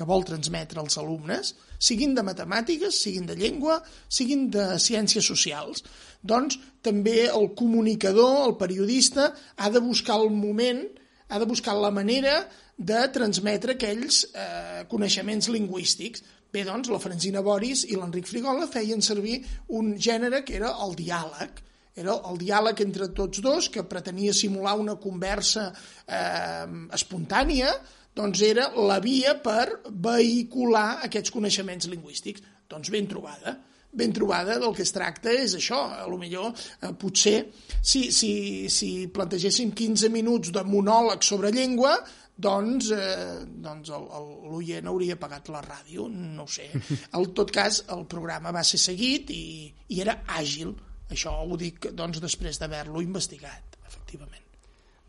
[0.00, 3.76] que vol transmetre als alumnes, siguin de matemàtiques, siguin de llengua,
[4.08, 5.84] siguin de ciències socials.
[6.24, 10.86] Doncs també el comunicador, el periodista, ha de buscar el moment,
[11.28, 12.40] ha de buscar la manera
[12.80, 16.24] de transmetre aquells eh, coneixements lingüístics.
[16.50, 19.42] Bé, doncs, la Francina Boris i l'Enric Frigola feien servir
[19.76, 21.60] un gènere que era el diàleg,
[22.00, 27.74] era el diàleg entre tots dos que pretenia simular una conversa eh, espontània,
[28.16, 32.46] doncs era la via per vehicular aquests coneixements lingüístics.
[32.70, 33.56] Doncs ben trobada
[33.92, 37.50] ben trobada del que es tracta és això, a lo millor eh, potser
[37.82, 41.96] si, si, si plantegéssim 15 minuts de monòleg sobre llengua
[42.40, 46.70] doncs, eh, doncs l'oient hauria pagat la ràdio, no ho sé.
[47.18, 50.72] En tot cas, el programa va ser seguit i, i era àgil.
[51.10, 54.49] Això ho dic doncs, després d'haver-lo investigat, efectivament.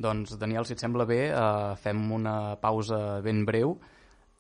[0.02, 3.76] Doncs, Daniel, si et sembla bé, eh, fem una pausa ben breu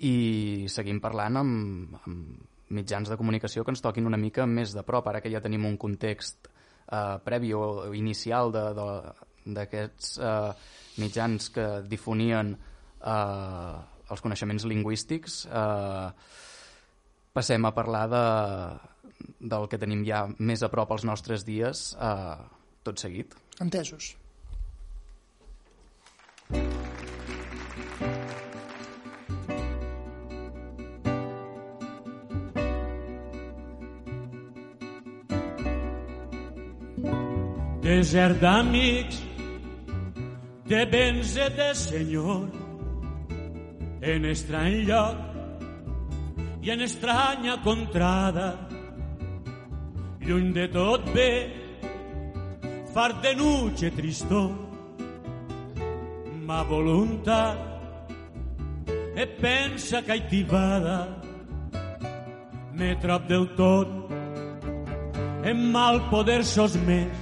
[0.01, 4.83] i seguim parlant amb, amb mitjans de comunicació que ens toquin una mica més de
[4.87, 10.51] prop, ara que ja tenim un context eh, previ o inicial d'aquests eh,
[11.03, 13.75] mitjans que difonien eh,
[14.11, 16.07] els coneixements lingüístics, eh,
[17.31, 18.25] passem a parlar de,
[19.53, 22.35] del que tenim ja més a prop als nostres dies, eh,
[22.83, 23.37] tot seguit.
[23.61, 24.15] Entesos.
[37.81, 39.17] Desert d'amics,
[40.69, 42.45] de béns i de senyor,
[44.01, 45.17] en estrany lloc
[46.61, 48.49] i en estranya contrada,
[50.21, 51.31] lluny de tot bé,
[52.93, 54.70] fart de nuig i tristor,
[56.51, 57.57] ma voluntat
[59.15, 61.07] e pensa caitivada
[62.73, 63.87] me trop del tot
[65.49, 67.15] en mal poder sos més.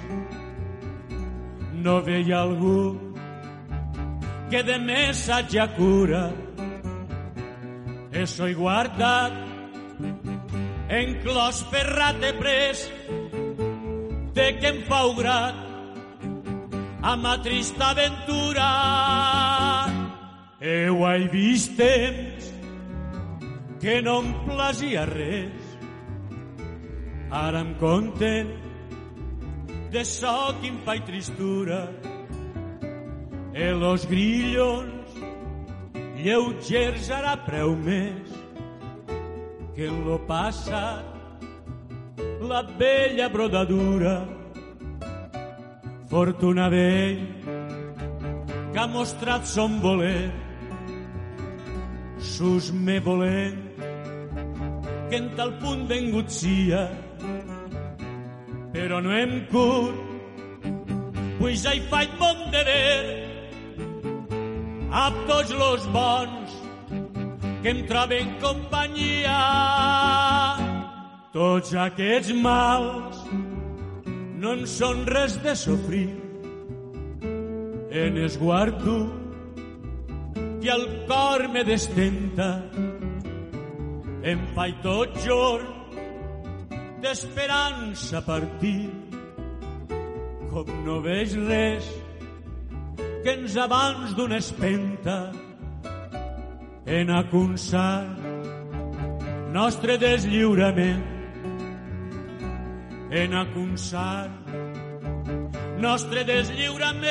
[1.85, 2.97] No veia algú
[4.49, 6.25] que de més hagi cura.
[8.11, 9.33] E soy guardat
[10.99, 12.85] en clos ferrat de pres
[14.33, 15.68] de que em fa grat
[17.01, 19.85] a ma trista aventura.
[20.59, 22.53] Eu hai vist temps
[23.79, 25.77] que no em plasia res.
[27.31, 28.47] Ara em conten
[29.91, 31.89] de so em fa tristura.
[33.53, 35.15] E los grillons
[36.19, 38.35] lleugers ara preu més
[39.75, 41.05] que en lo passat
[42.43, 44.38] la vella brodadura
[46.10, 47.19] Fortuna d'ell
[48.74, 50.32] que ha mostrat son voler
[52.19, 53.62] sus me volent
[55.10, 55.88] que en tal punt
[56.28, 56.84] sia
[58.74, 59.98] però no hem curt
[61.39, 63.30] pues ja hi faig bon deber
[64.91, 66.50] a tots los bons
[67.62, 69.39] que em troben companyia.
[71.34, 73.19] Tots aquests mals
[74.39, 76.08] no en són res de sofrir.
[77.91, 78.99] En esguardo
[80.63, 82.47] i el cor me destenta.
[84.32, 85.67] Em faig tot jorn
[87.04, 88.88] d'esperança partir.
[90.49, 91.91] Com no veig res
[93.23, 95.19] que ens abans d'una espenta
[96.89, 98.08] en aconsar
[99.54, 101.18] nostre deslliurament
[103.12, 104.30] en aconsar
[105.80, 107.10] nostre deslliurament.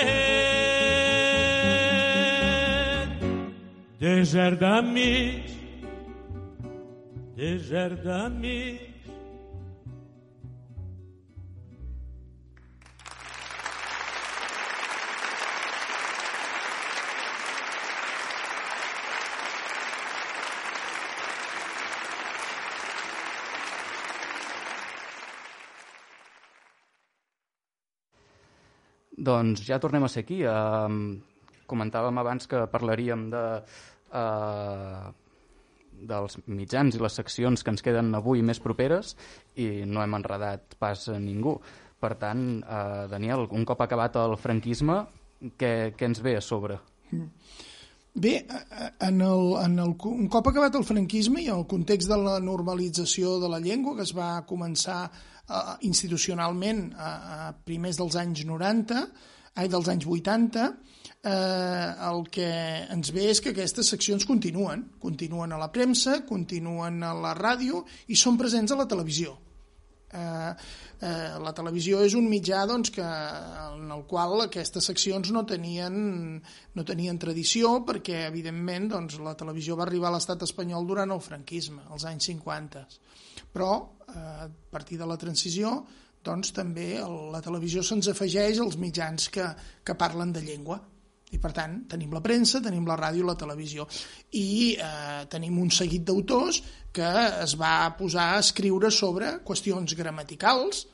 [3.98, 5.56] Desert d'amics,
[7.36, 8.87] desert d'amics,
[29.18, 30.42] Doncs ja tornem a ser aquí.
[30.46, 31.18] Uh,
[31.68, 33.44] comentàvem abans que parlaríem de,
[34.14, 35.08] uh,
[36.08, 39.16] dels mitjans i les seccions que ens queden avui més properes
[39.58, 41.58] i no hem enredat pas a ningú.
[41.98, 45.00] Per tant, uh, Daniel, un cop acabat el franquisme,
[45.58, 46.78] què, què ens ve a sobre?
[48.18, 48.46] Bé,
[49.00, 53.36] en el, en el, un cop acabat el franquisme i el context de la normalització
[53.38, 59.04] de la llengua que es va començar uh, institucionalment a, a primers dels anys 90,
[59.54, 60.66] ai, dels anys 80,
[61.22, 62.48] eh, el que
[62.94, 67.84] ens ve és que aquestes seccions continuen, continuen a la premsa, continuen a la ràdio
[68.08, 69.36] i són presents a la televisió.
[70.08, 70.52] Eh,
[71.04, 75.98] eh, la televisió és un mitjà doncs, que, en el qual aquestes seccions no tenien,
[76.74, 81.24] no tenien tradició perquè, evidentment, doncs, la televisió va arribar a l'estat espanyol durant el
[81.24, 82.84] franquisme, als anys 50.
[83.52, 83.72] Però,
[84.08, 85.82] eh, a partir de la transició,
[86.24, 86.94] doncs també
[87.32, 89.44] la televisió se'ns afegeix als mitjans que,
[89.84, 90.80] que parlen de llengua.
[91.34, 93.84] I per tant, tenim la premsa, tenim la ràdio i la televisió.
[94.40, 96.62] I eh, tenim un seguit d'autors
[96.96, 97.08] que
[97.44, 100.86] es va posar a escriure sobre qüestions gramaticals,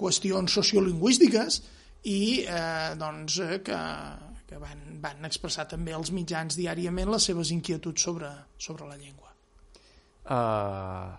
[0.00, 1.62] qüestions sociolingüístiques
[2.10, 3.80] i eh, doncs, eh, que,
[4.50, 9.32] que van, van expressar també als mitjans diàriament les seves inquietuds sobre, sobre la llengua.
[10.30, 11.16] Uh,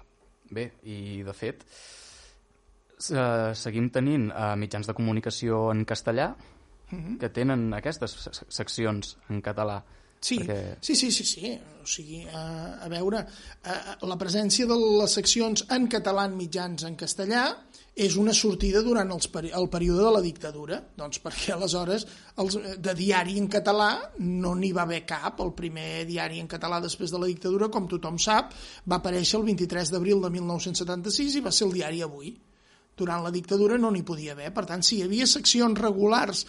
[0.54, 1.66] bé, i de fet,
[3.10, 6.30] uh, seguim tenint uh, mitjans de comunicació en castellà
[6.92, 7.18] uh -huh.
[7.18, 9.82] que tenen aquestes seccions en català.
[10.22, 10.78] Sí, perquè...
[10.82, 11.60] sí, sí, sí, sí.
[11.82, 13.24] O sigui, uh, a veure,
[13.66, 17.56] uh, la presència de les seccions en català en mitjans en castellà
[17.96, 22.06] és una sortida durant els el període de la dictadura, doncs perquè aleshores
[22.38, 26.80] els, de diari en català no n'hi va haver cap, el primer diari en català
[26.80, 28.54] després de la dictadura, com tothom sap,
[28.88, 32.38] va aparèixer el 23 d'abril de 1976 i va ser el diari Avui
[32.96, 34.52] durant la dictadura no n'hi podia haver.
[34.54, 36.46] Per tant, si hi havia seccions regulars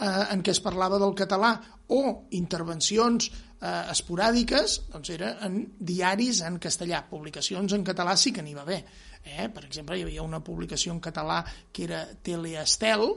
[0.00, 1.52] eh, en què es parlava del català
[1.94, 2.02] o
[2.38, 7.02] intervencions eh, esporàdiques, doncs era en diaris en castellà.
[7.10, 8.82] Publicacions en català sí que n'hi va haver.
[9.24, 9.48] Eh?
[9.54, 13.10] Per exemple, hi havia una publicació en català que era Teleestel,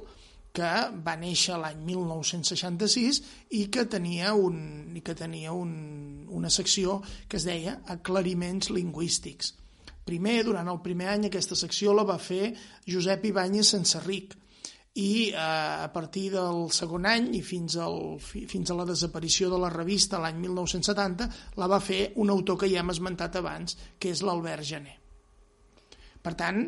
[0.52, 0.72] que
[1.06, 3.22] va néixer l'any 1966
[3.56, 7.00] i que tenia, un, i que tenia un, una secció
[7.32, 9.54] que es deia Aclariments lingüístics
[10.06, 12.52] Primer, durant el primer any, aquesta secció la va fer
[12.90, 14.34] Josep Ibáñez Ric
[14.94, 19.60] i eh, a partir del segon any i fins, al, fins a la desaparició de
[19.62, 21.30] la revista l'any 1970
[21.62, 24.98] la va fer un autor que ja hem esmentat abans, que és l'Albert Gené.
[26.22, 26.60] Per tant,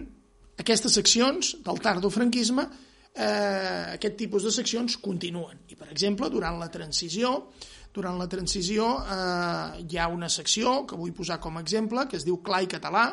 [0.64, 2.66] aquestes seccions del tardofranquisme,
[3.14, 5.60] eh, aquest tipus de seccions continuen.
[5.68, 7.36] I, per exemple, durant la transició,
[7.94, 12.18] durant la transició eh, hi ha una secció que vull posar com a exemple, que
[12.18, 13.08] es diu Clar Català,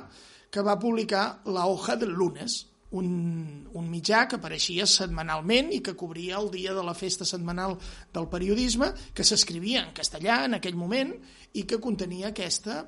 [0.50, 5.94] que va publicar La Hoja del Lunes, un, un mitjà que apareixia setmanalment i que
[5.98, 7.76] cobria el dia de la festa setmanal
[8.14, 11.12] del periodisme, que s'escrivia en castellà en aquell moment
[11.54, 12.80] i que contenia aquesta,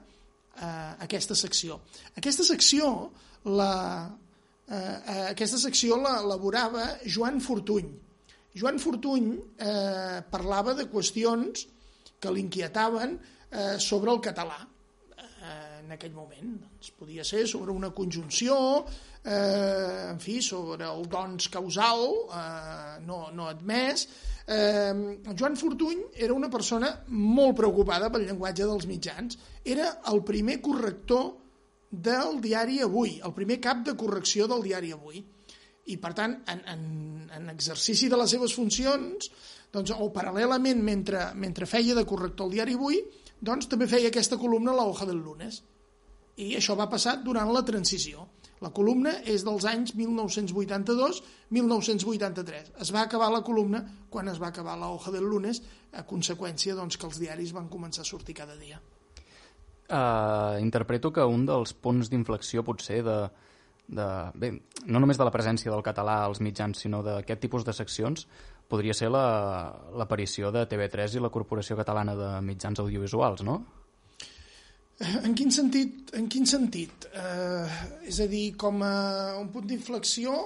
[0.56, 1.80] eh, aquesta secció.
[2.16, 3.12] Aquesta secció
[3.44, 3.74] la,
[4.66, 7.94] eh, eh aquesta secció l'elaborava Joan Fortuny.
[8.54, 11.66] Joan Fortuny eh, parlava de qüestions
[12.20, 13.16] que l'inquietaven
[13.50, 14.60] eh, sobre el català
[15.42, 16.54] en aquell moment.
[16.62, 18.56] Doncs podia ser sobre una conjunció,
[19.24, 24.06] eh, en fi, sobre el dons causal, eh, no, no admès.
[24.46, 29.38] Eh, Joan Fortuny era una persona molt preocupada pel llenguatge dels mitjans.
[29.64, 31.32] Era el primer corrector
[31.92, 35.22] del diari Avui, el primer cap de correcció del diari Avui.
[35.82, 36.84] I, per tant, en, en,
[37.34, 39.26] en exercici de les seves funcions,
[39.74, 43.00] doncs, o paral·lelament, mentre, mentre feia de corrector al diari Avui,
[43.42, 45.62] doncs també feia aquesta columna a la hoja del lunes.
[46.38, 48.28] I això va passar durant la transició.
[48.62, 52.70] La columna és dels anys 1982-1983.
[52.80, 55.62] Es va acabar la columna quan es va acabar la hoja del lunes,
[55.92, 58.80] a conseqüència doncs, que els diaris van començar a sortir cada dia.
[59.92, 63.28] Uh, interpreto que un dels punts d'inflexió potser de,
[63.88, 64.52] de, bé,
[64.86, 68.26] no només de la presència del català als mitjans, sinó d'aquest tipus de seccions,
[68.72, 73.60] podria ser l'aparició la, de TV3 i la Corporació Catalana de Mitjans Audiovisuals, no?
[75.02, 76.12] En quin sentit?
[76.16, 77.08] En quin sentit?
[77.10, 78.94] Eh, és a dir, com a
[79.40, 80.36] un punt d'inflexió,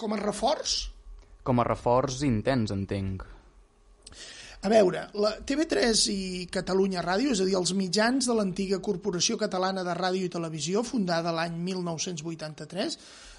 [0.00, 0.76] com a reforç?
[1.44, 3.24] Com a reforç intens, entenc.
[4.64, 6.20] A veure, la TV3 i
[6.52, 10.80] Catalunya Ràdio, és a dir, els mitjans de l'antiga Corporació Catalana de Ràdio i Televisió,
[10.88, 13.33] fundada l'any 1983, eh,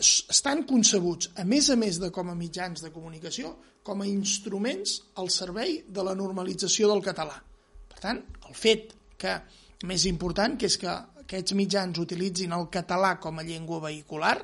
[0.00, 3.54] estan concebuts, a més a més de com a mitjans de comunicació,
[3.84, 7.36] com a instruments al servei de la normalització del català.
[7.90, 9.34] Per tant, el fet que,
[9.88, 10.90] més important, que és que
[11.24, 14.36] aquests mitjans utilitzin el català com a llengua vehicular,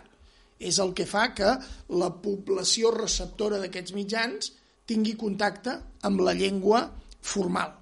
[0.60, 1.54] és el que fa que
[1.96, 4.52] la població receptora d'aquests mitjans
[4.90, 6.84] tingui contacte amb la llengua
[7.22, 7.72] formal,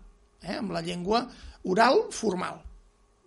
[0.45, 0.59] eh?
[0.61, 1.25] amb la llengua
[1.67, 2.61] oral formal.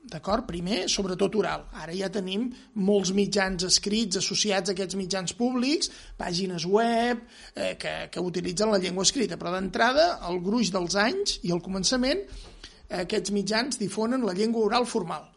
[0.01, 0.47] D'acord?
[0.49, 1.67] Primer, sobretot oral.
[1.77, 2.47] Ara ja tenim
[2.81, 7.21] molts mitjans escrits associats a aquests mitjans públics, pàgines web,
[7.53, 9.37] eh, que, que utilitzen la llengua escrita.
[9.37, 14.65] Però d'entrada, el gruix dels anys i al començament, eh, aquests mitjans difonen la llengua
[14.71, 15.29] oral formal.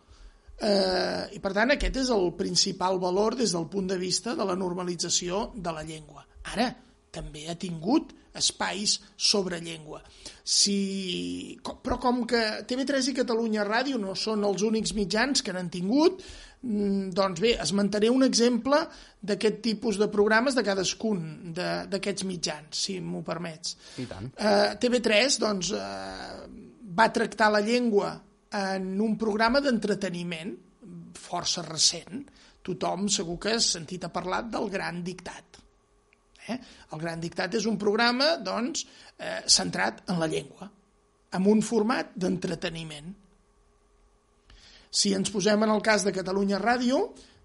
[0.57, 4.49] Eh, I per tant, aquest és el principal valor des del punt de vista de
[4.49, 6.25] la normalització de la llengua.
[6.55, 6.71] Ara,
[7.13, 10.03] també ha tingut espais sobre llengua.
[10.45, 15.71] Si, però com que TV3 i Catalunya Ràdio no són els únics mitjans que n'han
[15.73, 16.21] tingut,
[16.61, 18.83] mm, doncs bé, esmentaré un exemple
[19.23, 23.77] d'aquest tipus de programes de cadascun d'aquests mitjans, si m'ho permets.
[23.99, 24.31] I tant.
[24.37, 26.45] Uh, TV3 doncs, uh,
[26.95, 28.13] va tractar la llengua
[28.55, 30.55] en un programa d'entreteniment
[31.15, 32.27] força recent.
[32.65, 35.54] Tothom segur que ha sentit a parlar del Gran Dictat
[36.49, 36.57] Eh?
[36.93, 38.85] El Gran Dictat és un programa doncs,
[39.19, 40.71] eh, centrat en la llengua,
[41.33, 43.13] amb un format d'entreteniment.
[44.95, 47.01] Si ens posem en el cas de Catalunya Ràdio,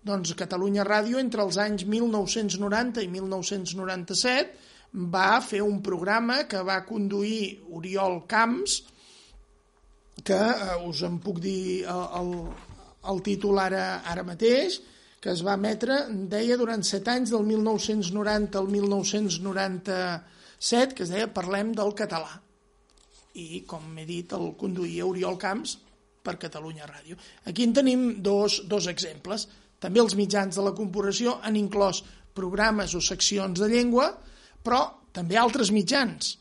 [0.06, 4.68] doncs Catalunya Ràdio entre els anys 1990 i 1997
[5.16, 8.84] va fer un programa que va conduir Oriol Camps,
[10.24, 12.32] que eh, us en puc dir el, el,
[13.12, 14.80] el títol ara, ara mateix,
[15.20, 15.96] que es va emetre,
[16.32, 22.32] deia, durant set anys, del 1990 al 1997, que es deia Parlem del català.
[23.36, 25.78] I, com he dit, el conduïa Oriol Camps
[26.24, 27.16] per Catalunya Ràdio.
[27.52, 29.48] Aquí en tenim dos, dos exemples.
[29.80, 32.04] També els mitjans de la corporació han inclòs
[32.36, 34.18] programes o seccions de llengua,
[34.64, 34.82] però
[35.16, 36.38] també altres mitjans,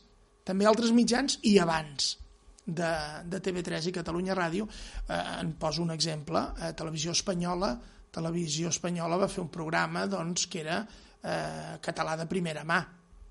[0.47, 2.17] també altres mitjans i abans
[2.65, 2.91] de,
[3.25, 4.67] de TV3 i Catalunya Ràdio.
[5.07, 7.71] Eh, en poso un exemple, eh, Televisió Espanyola
[8.11, 12.79] Televisió Espanyola va fer un programa doncs, que era eh, català de primera mà,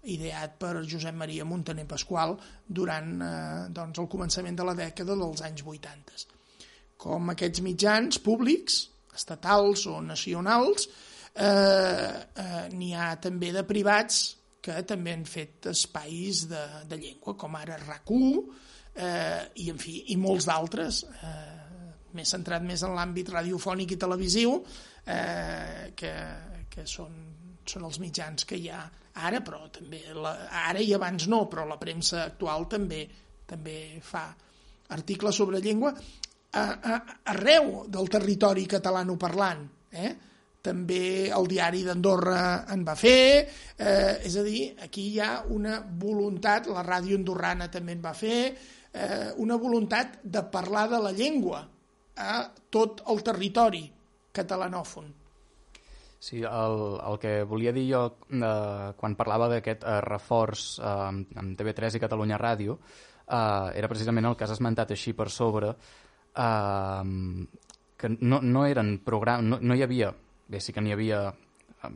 [0.09, 5.43] ideat per Josep Maria Montaner Pasqual durant eh, doncs, el començament de la dècada dels
[5.49, 6.24] anys 80.
[6.99, 8.81] Com aquests mitjans públics,
[9.14, 10.89] estatals o nacionals,
[11.35, 14.22] eh, eh, n'hi ha també de privats
[14.62, 18.43] que també han fet espais de, de llengua, com ara RAC1
[18.99, 21.05] eh, i, en fi, i molts d'altres.
[21.22, 21.68] Eh,
[22.17, 24.55] més centrat més en l'àmbit radiofònic i televisiu,
[25.05, 26.15] eh, que,
[26.71, 27.19] que són,
[27.69, 28.83] són els mitjans que hi ha
[29.19, 30.35] ara, però també la,
[30.69, 33.03] ara i abans no, però la premsa actual també
[33.49, 34.29] també fa
[34.93, 36.97] articles sobre llengua a, a,
[37.33, 39.65] arreu del territori catalanoparlant.
[39.89, 40.11] Eh?
[40.69, 43.47] També el diari d'Andorra en va fer,
[43.79, 48.13] eh, és a dir, aquí hi ha una voluntat, la ràdio andorrana també en va
[48.17, 48.41] fer,
[48.93, 51.63] eh, una voluntat de parlar de la llengua,
[52.19, 53.87] a tot el territori
[54.35, 55.09] catalanòfon.
[56.19, 58.03] Sí, el, el que volia dir jo
[58.35, 64.27] eh, quan parlava d'aquest eh, reforç eh, amb TV3 i Catalunya Ràdio eh, era precisament
[64.27, 67.03] el que has esmentat així per sobre eh,
[67.99, 70.11] que no, no eren programes, no, no hi havia,
[70.49, 71.93] bé, sí que n'hi havia eh,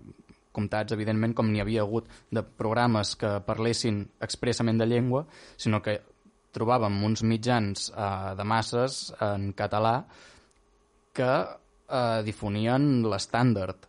[0.53, 5.25] comptats, evidentment, com n'hi havia hagut de programes que parlessin expressament de llengua,
[5.57, 5.99] sinó que
[6.53, 9.97] trobàvem uns mitjans eh, de masses en català
[11.17, 13.89] que eh, difonien l'estàndard.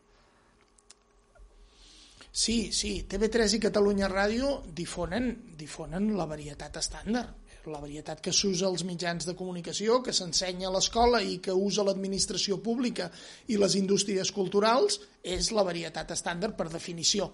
[2.33, 8.65] Sí, sí, TV3 i Catalunya Ràdio difonen, difonen la varietat estàndard, la varietat que s'usa
[8.67, 13.11] als mitjans de comunicació, que s'ensenya a l'escola i que usa l'administració pública
[13.53, 17.29] i les indústries culturals, és la varietat estàndard per definició.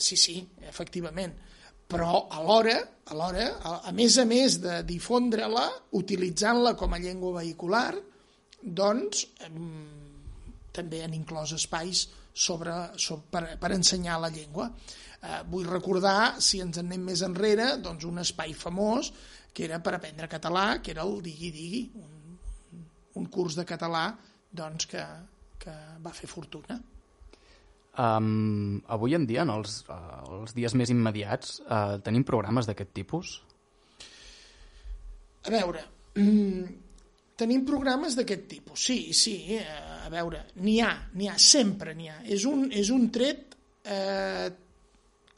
[0.00, 1.36] Sí, sí, efectivament
[1.90, 2.76] però alhora,
[3.10, 5.66] alhora a, a més a més de difondre-la,
[5.98, 7.90] utilitzant-la com a llengua vehicular,
[8.62, 9.50] doncs eh,
[10.76, 14.70] també han inclòs espais sobre, sobre, per, per ensenyar la llengua.
[15.20, 19.12] Eh, vull recordar, si ens en anem més enrere, doncs un espai famós
[19.52, 22.38] que era per aprendre català, que era el Digui Digui, un,
[23.18, 24.06] un curs de català
[24.50, 25.02] doncs, que,
[25.58, 26.78] que va fer fortuna.
[27.98, 32.92] Um, avui en dia, en els, uh, els dies més immediats, uh, tenim programes d'aquest
[32.94, 33.32] tipus?
[35.42, 35.82] A veure,
[36.14, 36.64] mm,
[37.40, 39.64] tenim programes d'aquest tipus, sí, sí, eh,
[40.04, 42.18] a veure, n'hi ha, n'hi ha, sempre n'hi ha.
[42.28, 44.50] És un, és un tret eh,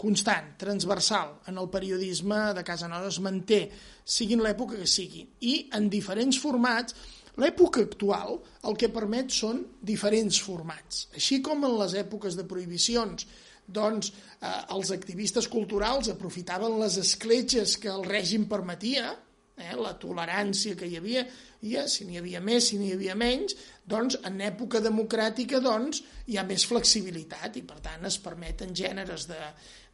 [0.03, 3.61] constant, transversal en el periodisme de casa nostra, es manté,
[4.05, 6.97] sigui en l'època que sigui, i en diferents formats,
[7.41, 8.37] L'època actual
[8.69, 11.07] el que permet són diferents formats.
[11.17, 13.27] Així com en les èpoques de prohibicions
[13.73, 19.15] doncs eh, els activistes culturals aprofitaven les escletxes que el règim permetia,
[19.57, 21.25] eh, la tolerància que hi havia,
[21.63, 23.55] i si n'hi havia més, si n'hi havia menys,
[23.87, 29.29] doncs en època democràtica doncs, hi ha més flexibilitat i per tant es permeten gèneres
[29.31, 29.41] de,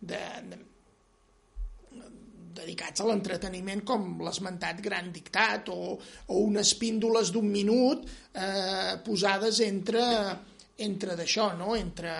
[0.01, 0.61] de, de
[2.59, 8.05] dedicats a l'entreteniment com l'esmentat Gran Dictat o, o unes píndoles d'un minut
[8.35, 10.05] eh, posades entre,
[10.85, 11.75] entre d'això, no?
[11.79, 12.13] entre,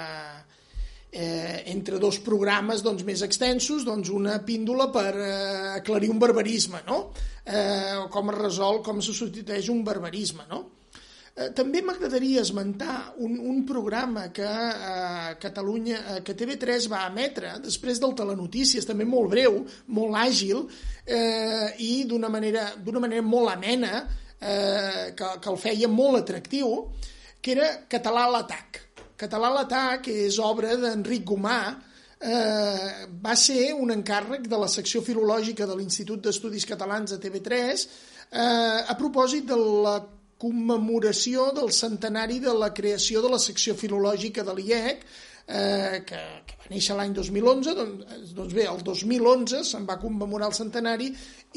[1.11, 5.37] eh, entre dos programes doncs, més extensos, doncs una píndola per eh,
[5.79, 7.09] aclarir un barbarisme, no?
[7.45, 10.47] eh, o com es resol, com se substitueix un barbarisme.
[10.51, 10.65] No?
[11.39, 17.53] Eh, també m'agradaria esmentar un, un programa que eh, Catalunya, eh, que TV3 va emetre
[17.63, 19.61] després del Telenotícies, també molt breu,
[19.95, 20.65] molt àgil
[21.07, 24.03] eh, i d'una manera, manera molt amena,
[24.41, 26.75] eh, que, que el feia molt atractiu,
[27.39, 28.83] que era Català a l'atac.
[29.19, 31.61] Català a l'atac és obra d'Enric Gomà,
[32.19, 37.59] eh, va ser un encàrrec de la secció filològica de l'Institut d'Estudis Catalans de TV3
[37.79, 39.99] eh, a propòsit de la
[40.39, 45.03] commemoració del centenari de la creació de la secció filològica de l'IEC,
[45.49, 50.51] eh, que, que va néixer l'any 2011, doncs, doncs bé, el 2011 se'n va commemorar
[50.53, 51.09] el centenari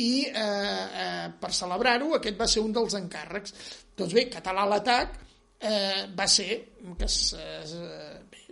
[0.01, 3.57] i eh, eh, per celebrar-ho aquest va ser un dels encàrrecs.
[3.97, 5.17] Doncs bé, Català l'atac
[5.59, 6.61] eh, va ser
[6.97, 8.45] que es, eh, bé,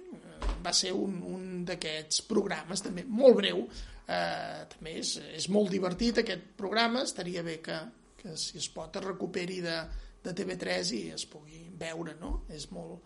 [0.66, 3.64] va ser un, un d'aquests programes també molt breu,
[4.06, 7.80] eh, també és, és molt divertit aquest programa, estaria bé que,
[8.20, 9.80] que si es pot es recuperi de,
[10.24, 12.44] de TV3 i es pugui veure, no?
[12.52, 13.04] És molt,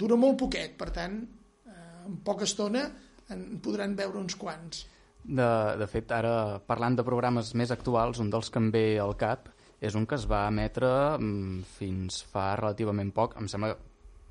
[0.00, 1.20] dura molt poquet, per tant,
[1.68, 2.86] eh, en poca estona
[3.32, 4.84] en podran veure uns quants.
[5.24, 5.48] De,
[5.80, 9.48] de fet, ara, parlant de programes més actuals, un dels que em ve al cap
[9.84, 13.74] és un que es va emetre mm, fins fa relativament poc, em sembla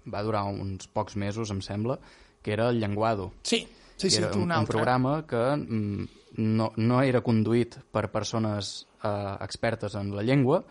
[0.10, 1.98] va durar uns pocs mesos, em sembla,
[2.44, 3.32] que era el Llenguado.
[3.44, 6.08] Sí, sí, sí, era un, un, un programa que mm,
[6.44, 8.74] no, no era conduït per persones
[9.04, 10.64] eh, expertes en la llengua,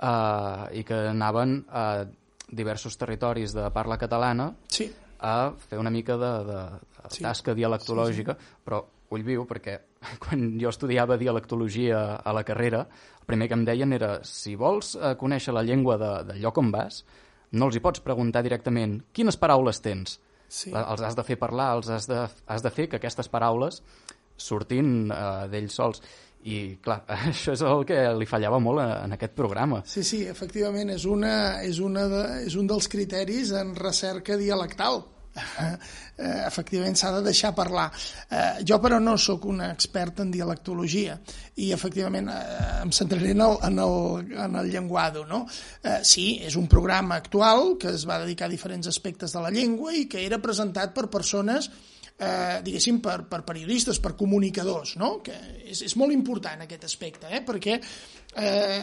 [0.00, 2.04] eh, i que anaven a
[2.50, 4.88] diversos territoris de parla catalana sí.
[5.20, 6.62] a fer una mica de, de,
[6.96, 7.22] de sí.
[7.22, 8.64] tasca dialectològica, sí, sí.
[8.64, 9.76] però ull viu, perquè
[10.22, 12.84] quan jo estudiava dialectologia a la carrera,
[13.20, 16.58] el primer que em deien era si vols eh, conèixer la llengua de, del lloc
[16.62, 17.04] on vas,
[17.52, 20.18] no els hi pots preguntar directament quines paraules tens.
[20.50, 20.72] Sí.
[20.74, 23.82] Els has de fer parlar, els has de, has de fer que aquestes paraules
[24.40, 26.02] sortin eh, d'ells sols.
[26.40, 29.82] I, clar, això és el que li fallava molt en aquest programa.
[29.88, 35.04] Sí, sí, efectivament, és, una, és, una de, és un dels criteris en recerca dialectal.
[36.20, 37.86] Eh, efectivament s'ha de deixar parlar.
[38.28, 41.14] Eh, jo, però, no sóc un expert en dialectologia
[41.54, 45.22] i, efectivament, eh, em centraré en el, en el, en el llenguado.
[45.24, 45.46] No?
[45.80, 49.54] Eh, sí, és un programa actual que es va dedicar a diferents aspectes de la
[49.54, 51.89] llengua i que era presentat per persones eh,
[52.64, 55.16] diguéssim, per, per periodistes, per comunicadors, no?
[55.24, 57.42] que és, és molt important aquest aspecte, eh?
[57.46, 58.82] perquè eh,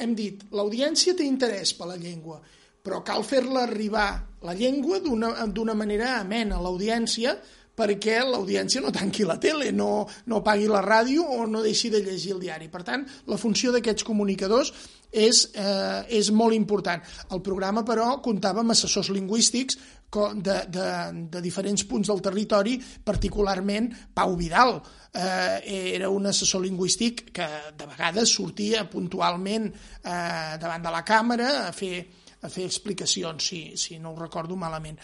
[0.00, 2.40] hem dit, l'audiència té interès per la llengua,
[2.84, 4.08] però cal fer-la arribar
[4.44, 6.60] la llengua d'una manera amena.
[6.60, 7.32] L'audiència
[7.74, 12.02] perquè l'audiència no tanqui la tele, no, no pagui la ràdio o no deixi de
[12.04, 12.68] llegir el diari.
[12.70, 14.70] Per tant, la funció d'aquests comunicadors
[15.14, 17.02] és, eh, és molt important.
[17.30, 19.78] El programa, però, comptava amb assessors lingüístics
[20.14, 20.88] de, de,
[21.30, 24.76] de diferents punts del territori, particularment Pau Vidal.
[25.14, 27.46] Eh, era un assessor lingüístic que
[27.78, 32.04] de vegades sortia puntualment eh, davant de la càmera a fer,
[32.42, 34.98] a fer explicacions, si, si no ho recordo malament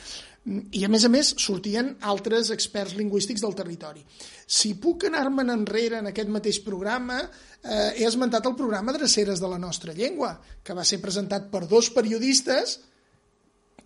[0.48, 4.00] i a més a més sortien altres experts lingüístics del territori.
[4.46, 9.50] Si puc anar-me'n enrere en aquest mateix programa, eh, he esmentat el programa Dreceres de
[9.52, 12.78] la nostra llengua, que va ser presentat per dos periodistes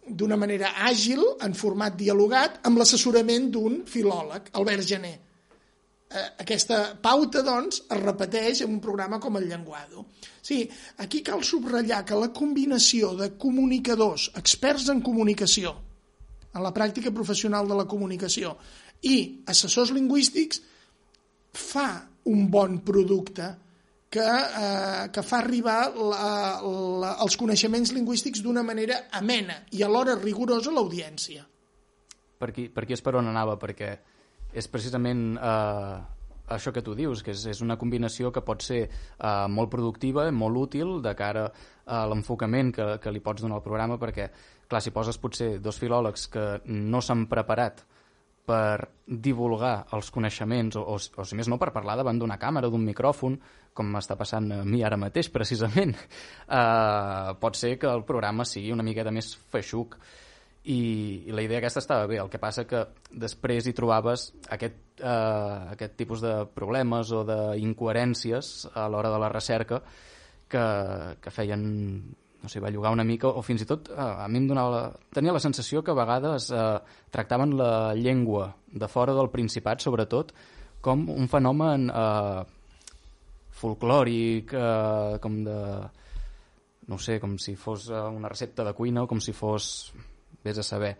[0.07, 5.15] d'una manera àgil, en format dialogat, amb l'assessorament d'un filòleg, Albert Gené.
[6.15, 10.07] Eh, aquesta pauta, doncs, es repeteix en un programa com el Llenguado.
[10.41, 10.69] Sí,
[11.03, 15.75] aquí cal subratllar que la combinació de comunicadors, experts en comunicació,
[16.55, 18.55] en la pràctica professional de la comunicació
[19.03, 20.63] i assessors lingüístics
[21.55, 21.89] fa
[22.31, 23.51] un bon producte
[24.15, 26.29] que, eh, que fa arribar la,
[26.63, 31.45] la, els coneixements lingüístics d'una manera amena i alhora rigorosa a l'audiència.
[32.39, 33.91] Per per aquí és per on anava, perquè
[34.55, 35.99] és precisament eh,
[36.49, 40.27] això que tu dius, que és, és una combinació que pot ser eh, molt productiva,
[40.33, 41.49] molt útil de cara
[41.87, 44.31] a l'enfocament que, que li pots donar al programa, perquè
[44.69, 47.85] clar, si poses potser dos filòlegs que no s'han preparat
[48.45, 52.69] per divulgar els coneixements, o, o, o si més no, per parlar davant d'una càmera,
[52.69, 53.39] d'un micròfon,
[53.75, 58.75] com m'està passant a mi ara mateix, precisament, eh, pot ser que el programa sigui
[58.75, 59.97] una miqueta més feixuc.
[60.65, 60.79] I,
[61.29, 65.59] i la idea aquesta estava bé, el que passa que després hi trobaves aquest, eh,
[65.75, 69.83] aquest tipus de problemes o d'incoherències a l'hora de la recerca
[70.49, 70.65] que,
[71.21, 71.67] que feien
[72.45, 74.83] no sé, bellugar una mica, o fins i tot eh, a mi em donava la,
[75.17, 76.65] tenia la sensació que a vegades eh,
[77.11, 80.35] tractaven la llengua de fora del Principat, sobretot,
[80.85, 82.43] com un fenomen eh,
[83.61, 85.59] folclòric, eh, com de...
[86.93, 89.95] no sé, com si fos eh, una recepta de cuina o com si fos...
[90.45, 90.95] vés a saber.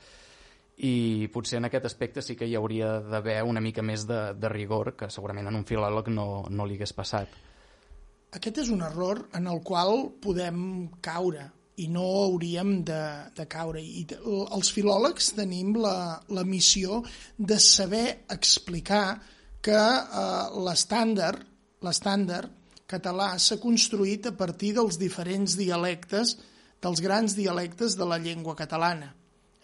[0.75, 4.51] I potser en aquest aspecte sí que hi hauria d'haver una mica més de, de
[4.51, 7.37] rigor, que segurament en un filòleg no, no li hagués passat.
[8.35, 11.47] Aquest és un error en el qual podem caure
[11.79, 13.03] i no hauríem de,
[13.35, 13.83] de caure.
[13.83, 17.03] I els filòlegs tenim la, la missió
[17.39, 19.21] de saber explicar
[19.65, 21.51] que eh, l'estàndard
[21.85, 22.53] l'estàndard
[22.89, 26.37] català s'ha construït a partir dels diferents dialectes,
[26.85, 29.13] dels grans dialectes de la llengua catalana.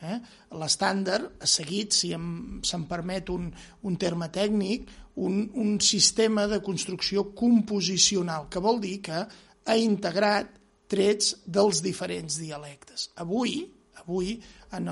[0.00, 0.16] Eh?
[0.56, 3.50] L'estàndard seguit, si se'm permet un,
[3.84, 4.88] un terme tècnic,
[5.20, 10.56] un, un sistema de construcció composicional, que vol dir que ha integrat
[10.90, 13.10] trets dels diferents dialectes.
[13.20, 13.60] Avui,
[14.00, 14.38] avui
[14.76, 14.88] en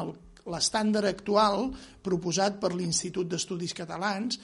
[0.48, 1.70] l'estàndard actual
[2.04, 4.38] proposat per l'Institut d'Estudis Catalans,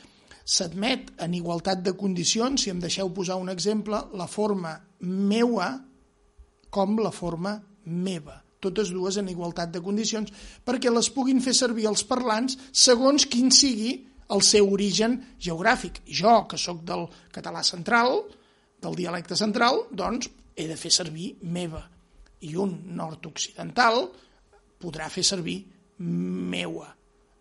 [0.45, 5.71] s'admet en igualtat de condicions, si em deixeu posar un exemple, la forma meua
[6.73, 10.33] com la forma meva totes dues en igualtat de condicions,
[10.65, 13.95] perquè les puguin fer servir els parlants segons quin sigui
[14.35, 16.01] el seu origen geogràfic.
[16.09, 18.23] Jo, que sóc del català central,
[18.83, 21.83] del dialecte central, doncs he de fer servir meva.
[22.45, 24.05] I un nord-occidental
[24.81, 25.59] podrà fer servir
[25.99, 26.91] meua.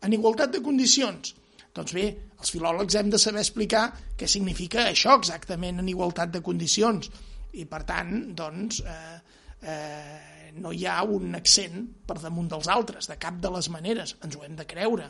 [0.03, 1.34] En igualtat de condicions.
[1.74, 2.05] Doncs bé,
[2.39, 3.88] els filòlegs hem de saber explicar
[4.19, 7.09] què significa això exactament en igualtat de condicions.
[7.57, 9.17] I per tant, doncs, eh,
[9.61, 14.15] eh, no hi ha un accent per damunt dels altres, de cap de les maneres,
[14.25, 15.09] ens ho hem de creure.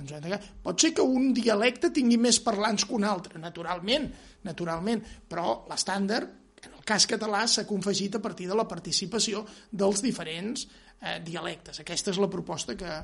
[0.00, 0.50] Ens ho hem de creure.
[0.64, 4.08] Pot ser que un dialecte tingui més parlants que un altre, naturalment,
[4.48, 10.02] naturalment, però l'estàndard, en el cas català, s'ha confegit a partir de la participació dels
[10.04, 11.80] diferents eh, dialectes.
[11.82, 13.00] Aquesta és la proposta que,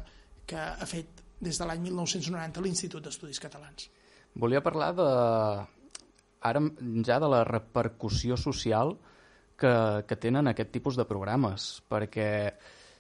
[0.47, 3.89] que ha fet des de l'any 1990 l'Institut d'Estudis Catalans.
[4.39, 5.09] Volia parlar de,
[6.41, 6.63] ara
[7.07, 8.97] ja de la repercussió social
[9.59, 9.75] que,
[10.09, 12.29] que tenen aquest tipus de programes, perquè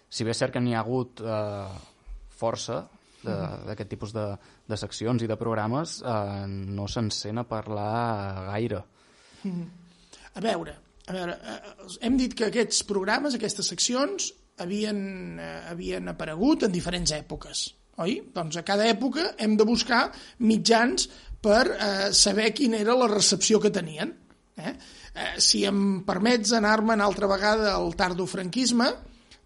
[0.09, 1.79] si bé és cert que n'hi ha hagut eh,
[2.39, 3.65] força mm-hmm.
[3.69, 4.27] d'aquest tipus de,
[4.69, 8.83] de seccions i de programes, eh, no se'n sent a parlar gaire.
[9.45, 9.67] Mm.
[10.35, 11.73] A veure, a veure eh,
[12.07, 15.01] hem dit que aquests programes, aquestes seccions, havien,
[15.39, 17.67] eh, havien aparegut en diferents èpoques,
[18.03, 18.21] oi?
[18.35, 20.09] Doncs a cada època hem de buscar
[20.47, 21.09] mitjans
[21.43, 24.15] per eh, saber quina era la recepció que tenien.
[24.59, 24.73] Eh?
[25.19, 28.87] Eh, si em permets anar-me'n altra vegada al tardofranquisme,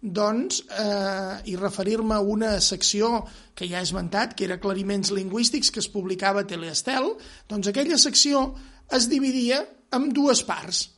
[0.03, 3.23] doncs, eh, i referir-me a una secció
[3.55, 7.15] que ja he esmentat, que era Clariments Lingüístics, que es publicava a Teleestel,
[7.49, 8.51] doncs aquella secció
[8.91, 9.63] es dividia
[9.95, 10.89] en dues parts.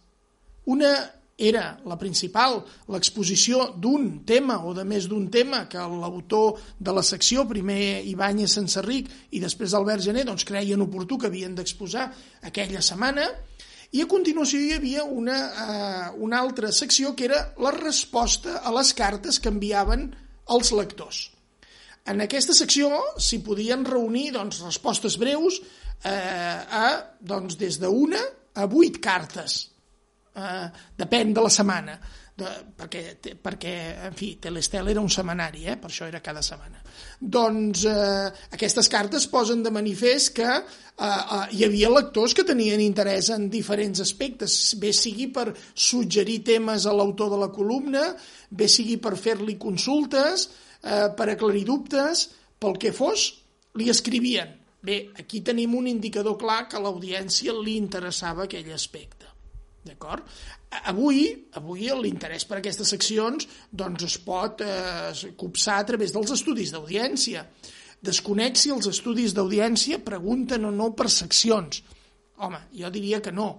[0.65, 0.91] Una
[1.37, 7.03] era la principal, l'exposició d'un tema o de més d'un tema que l'autor de la
[7.03, 12.07] secció, primer Ibáñez Sensarric i després Albert Gené, doncs creien oportú que havien d'exposar
[12.41, 13.27] aquella setmana,
[13.93, 18.73] i a continuació hi havia una, uh, una altra secció que era la resposta a
[18.75, 20.09] les cartes que enviaven
[20.55, 21.21] els lectors.
[22.05, 25.57] En aquesta secció s'hi podien reunir doncs, respostes breus
[26.05, 28.21] eh, a, doncs, des d'una
[28.61, 29.55] a vuit cartes.
[30.35, 30.67] Eh,
[31.01, 31.97] depèn de la setmana
[32.35, 33.01] de, perquè,
[33.39, 33.73] perquè,
[34.09, 35.77] en fi, Telestel era un setmanari, eh?
[35.79, 36.81] per això era cada setmana.
[37.19, 38.25] Doncs eh,
[38.57, 40.59] aquestes cartes posen de manifest que eh,
[41.05, 46.89] eh, hi havia lectors que tenien interès en diferents aspectes, bé sigui per suggerir temes
[46.89, 48.09] a l'autor de la columna,
[48.51, 50.49] bé sigui per fer-li consultes,
[50.83, 52.27] eh, per aclarir dubtes,
[52.59, 53.29] pel que fos,
[53.79, 54.51] li escrivien.
[54.85, 59.14] Bé, aquí tenim un indicador clar que a l'audiència li interessava aquell aspecte.
[59.85, 60.25] D'acord?
[60.89, 61.27] Avui,
[61.59, 67.45] avui l'interès per aquestes seccions doncs, es pot eh, copsar a través dels estudis d'audiència.
[68.05, 71.83] Desconec si els estudis d'audiència pregunten o no per seccions.
[72.41, 73.49] Home, jo diria que no.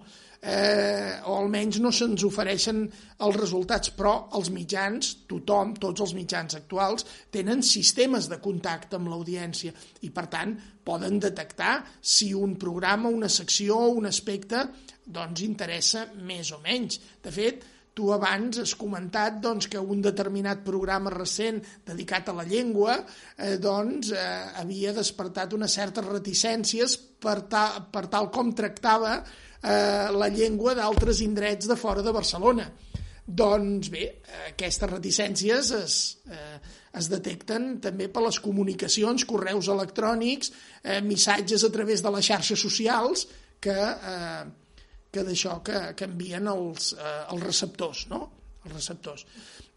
[0.43, 2.83] Eh, o almenys no se'ns ofereixen
[3.27, 9.11] els resultats, però els mitjans, tothom, tots els mitjans actuals, tenen sistemes de contacte amb
[9.11, 9.73] l'audiència
[10.03, 10.57] i, per tant,
[10.87, 14.67] poden detectar si un programa, una secció o un aspecte
[15.07, 17.01] doncs interessa més o menys.
[17.23, 17.65] De fet,
[17.97, 23.57] tu abans has comentat doncs, que un determinat programa recent dedicat a la llengua eh,
[23.57, 24.27] doncs, eh,
[24.61, 29.17] havia despertat unes certes reticències per, ta, per tal com tractava
[29.67, 32.69] eh, la llengua d'altres indrets de fora de Barcelona.
[33.27, 34.05] Doncs bé,
[34.53, 35.97] aquestes reticències es,
[36.31, 36.61] eh,
[36.95, 40.53] es detecten també per les comunicacions, correus electrònics,
[40.85, 43.27] eh, missatges a través de les xarxes socials
[43.61, 44.45] que, eh,
[45.11, 48.31] que d'això que, que envien els, eh, els receptors, no?
[48.65, 49.27] Els receptors.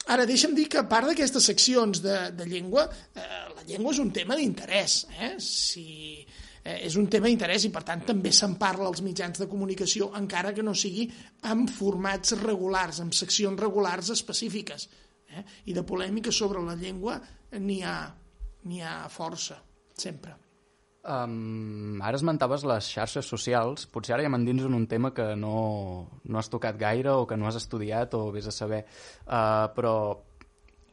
[0.10, 2.86] Ara, deixa'm dir que a part d'aquestes seccions de, de llengua,
[3.16, 3.26] eh,
[3.56, 5.08] la llengua és un tema d'interès.
[5.20, 5.34] Eh?
[5.42, 9.48] Si, eh, és un tema d'interès i, per tant, també se'n parla als mitjans de
[9.52, 11.08] comunicació, encara que no sigui
[11.50, 14.90] amb formats regulars, amb seccions regulars específiques.
[15.30, 15.46] Eh?
[15.72, 17.20] I de polèmica sobre la llengua
[17.60, 19.60] n'hi ha, ha força,
[19.98, 20.36] sempre.
[21.10, 26.10] Um, ara esmentaves les xarxes socials, potser ara ja m'endins en un tema que no,
[26.28, 28.84] no has tocat gaire o que no has estudiat o vés a saber,
[29.26, 29.94] uh, però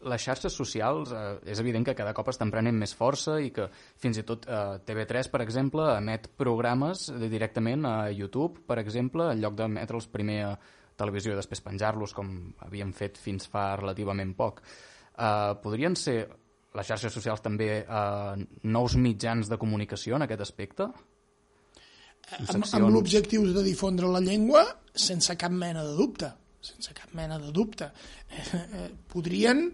[0.07, 3.69] les xarxes socials uh, és evident que cada cop estan prenent més força i que
[3.73, 9.43] fins i tot uh, TV3, per exemple, emet programes directament a YouTube, per exemple, en
[9.43, 10.57] lloc d'emetre'ls primer a
[10.97, 12.33] televisió i després penjar-los com
[12.65, 14.63] havien fet fins fa relativament poc.
[15.17, 16.21] Uh, podrien ser
[16.77, 20.89] les xarxes socials també eh, nous mitjans de comunicació en aquest aspecte?
[22.37, 26.33] Amb, amb l'objectiu de difondre la llengua sense cap mena de dubte
[26.67, 27.87] sense cap mena de dubte
[28.27, 29.69] eh, eh, podrien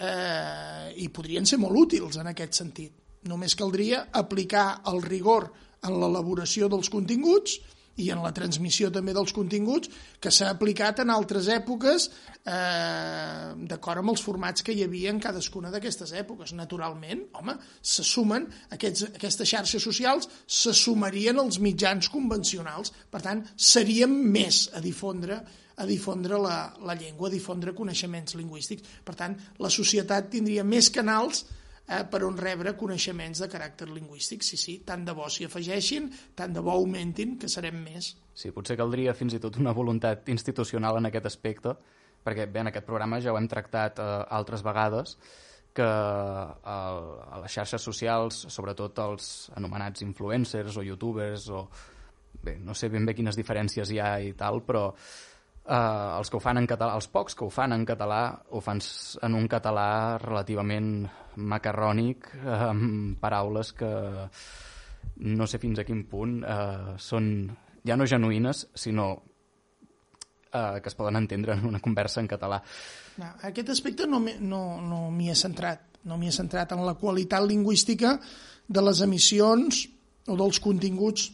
[0.00, 2.96] eh, i podrien ser molt útils en aquest sentit
[3.28, 5.50] només caldria aplicar el rigor
[5.84, 7.58] en l'elaboració dels continguts
[8.00, 9.90] i en la transmissió també dels continguts
[10.22, 15.20] que s'ha aplicat en altres èpoques eh, d'acord amb els formats que hi havia en
[15.20, 16.54] cadascuna d'aquestes èpoques.
[16.56, 18.46] Naturalment, home, se sumen
[18.76, 22.94] aquests, aquestes xarxes socials se sumarien als mitjans convencionals.
[23.10, 25.42] Per tant, seríem més a difondre
[25.80, 29.00] a difondre la, la llengua, a difondre coneixements lingüístics.
[29.04, 31.44] Per tant, la societat tindria més canals
[31.90, 34.44] eh, per on rebre coneixements de caràcter lingüístic.
[34.46, 38.12] Sí, sí, tant de bo s'hi afegeixin, tant de bo augmentin, que serem més.
[38.36, 41.74] Sí, potser caldria fins i tot una voluntat institucional en aquest aspecte,
[42.24, 45.16] perquè bé, en aquest programa ja ho hem tractat eh, altres vegades,
[45.72, 51.64] que eh, a les xarxes socials, sobretot els anomenats influencers o youtubers o
[52.40, 54.90] bé, no sé ben bé quines diferències hi ha i tal, però
[55.66, 58.60] eh, els que ho fan en català, els pocs que ho fan en català, ho
[58.64, 58.82] fan
[59.22, 63.90] en un català relativament macarrònic, eh, amb paraules que
[65.20, 67.26] no sé fins a quin punt eh, són
[67.86, 69.10] ja no genuïnes, sinó
[70.52, 72.60] eh, que es poden entendre en una conversa en català.
[73.20, 76.96] No, aquest aspecte no m'hi no, no he centrat, no m'hi he centrat en la
[77.00, 78.16] qualitat lingüística
[78.68, 79.84] de les emissions
[80.28, 81.30] o dels continguts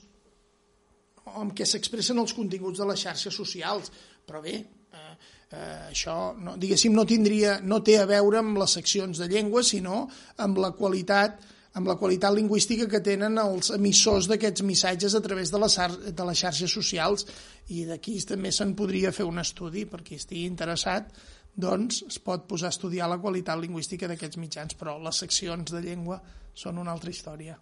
[1.36, 3.90] amb què s'expressen els continguts de les xarxes socials,
[4.26, 5.16] però bé, eh,
[5.50, 9.62] eh, això no, diguéssim no tindria no té a veure amb les seccions de llengua
[9.64, 10.06] sinó
[10.42, 11.38] amb la qualitat
[11.76, 15.74] amb la qualitat lingüística que tenen els emissors d'aquests missatges a través de les,
[16.08, 17.26] de les xarxes socials.
[17.68, 21.12] I d'aquí també se'n podria fer un estudi per qui estigui interessat
[21.56, 24.76] doncs es pot posar a estudiar la qualitat lingüística d'aquests mitjans.
[24.76, 26.20] Però les seccions de llengua
[26.54, 27.56] són una altra història.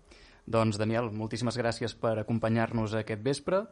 [0.44, 3.64] Doncs Daniel, moltíssimes gràcies per acompanyar-nos aquest vespre.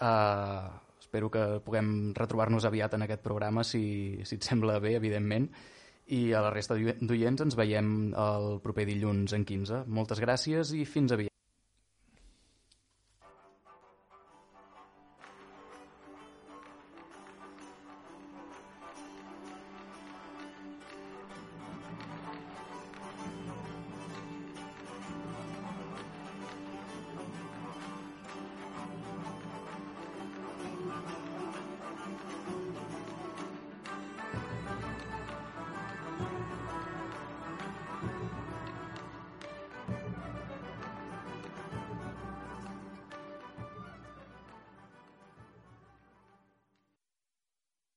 [0.00, 0.66] Uh,
[1.10, 5.48] espero que puguem retrobar-nos aviat en aquest programa, si, si et sembla bé, evidentment.
[6.14, 9.84] I a la resta d'oients ens veiem el proper dilluns en 15.
[9.90, 11.29] Moltes gràcies i fins aviat.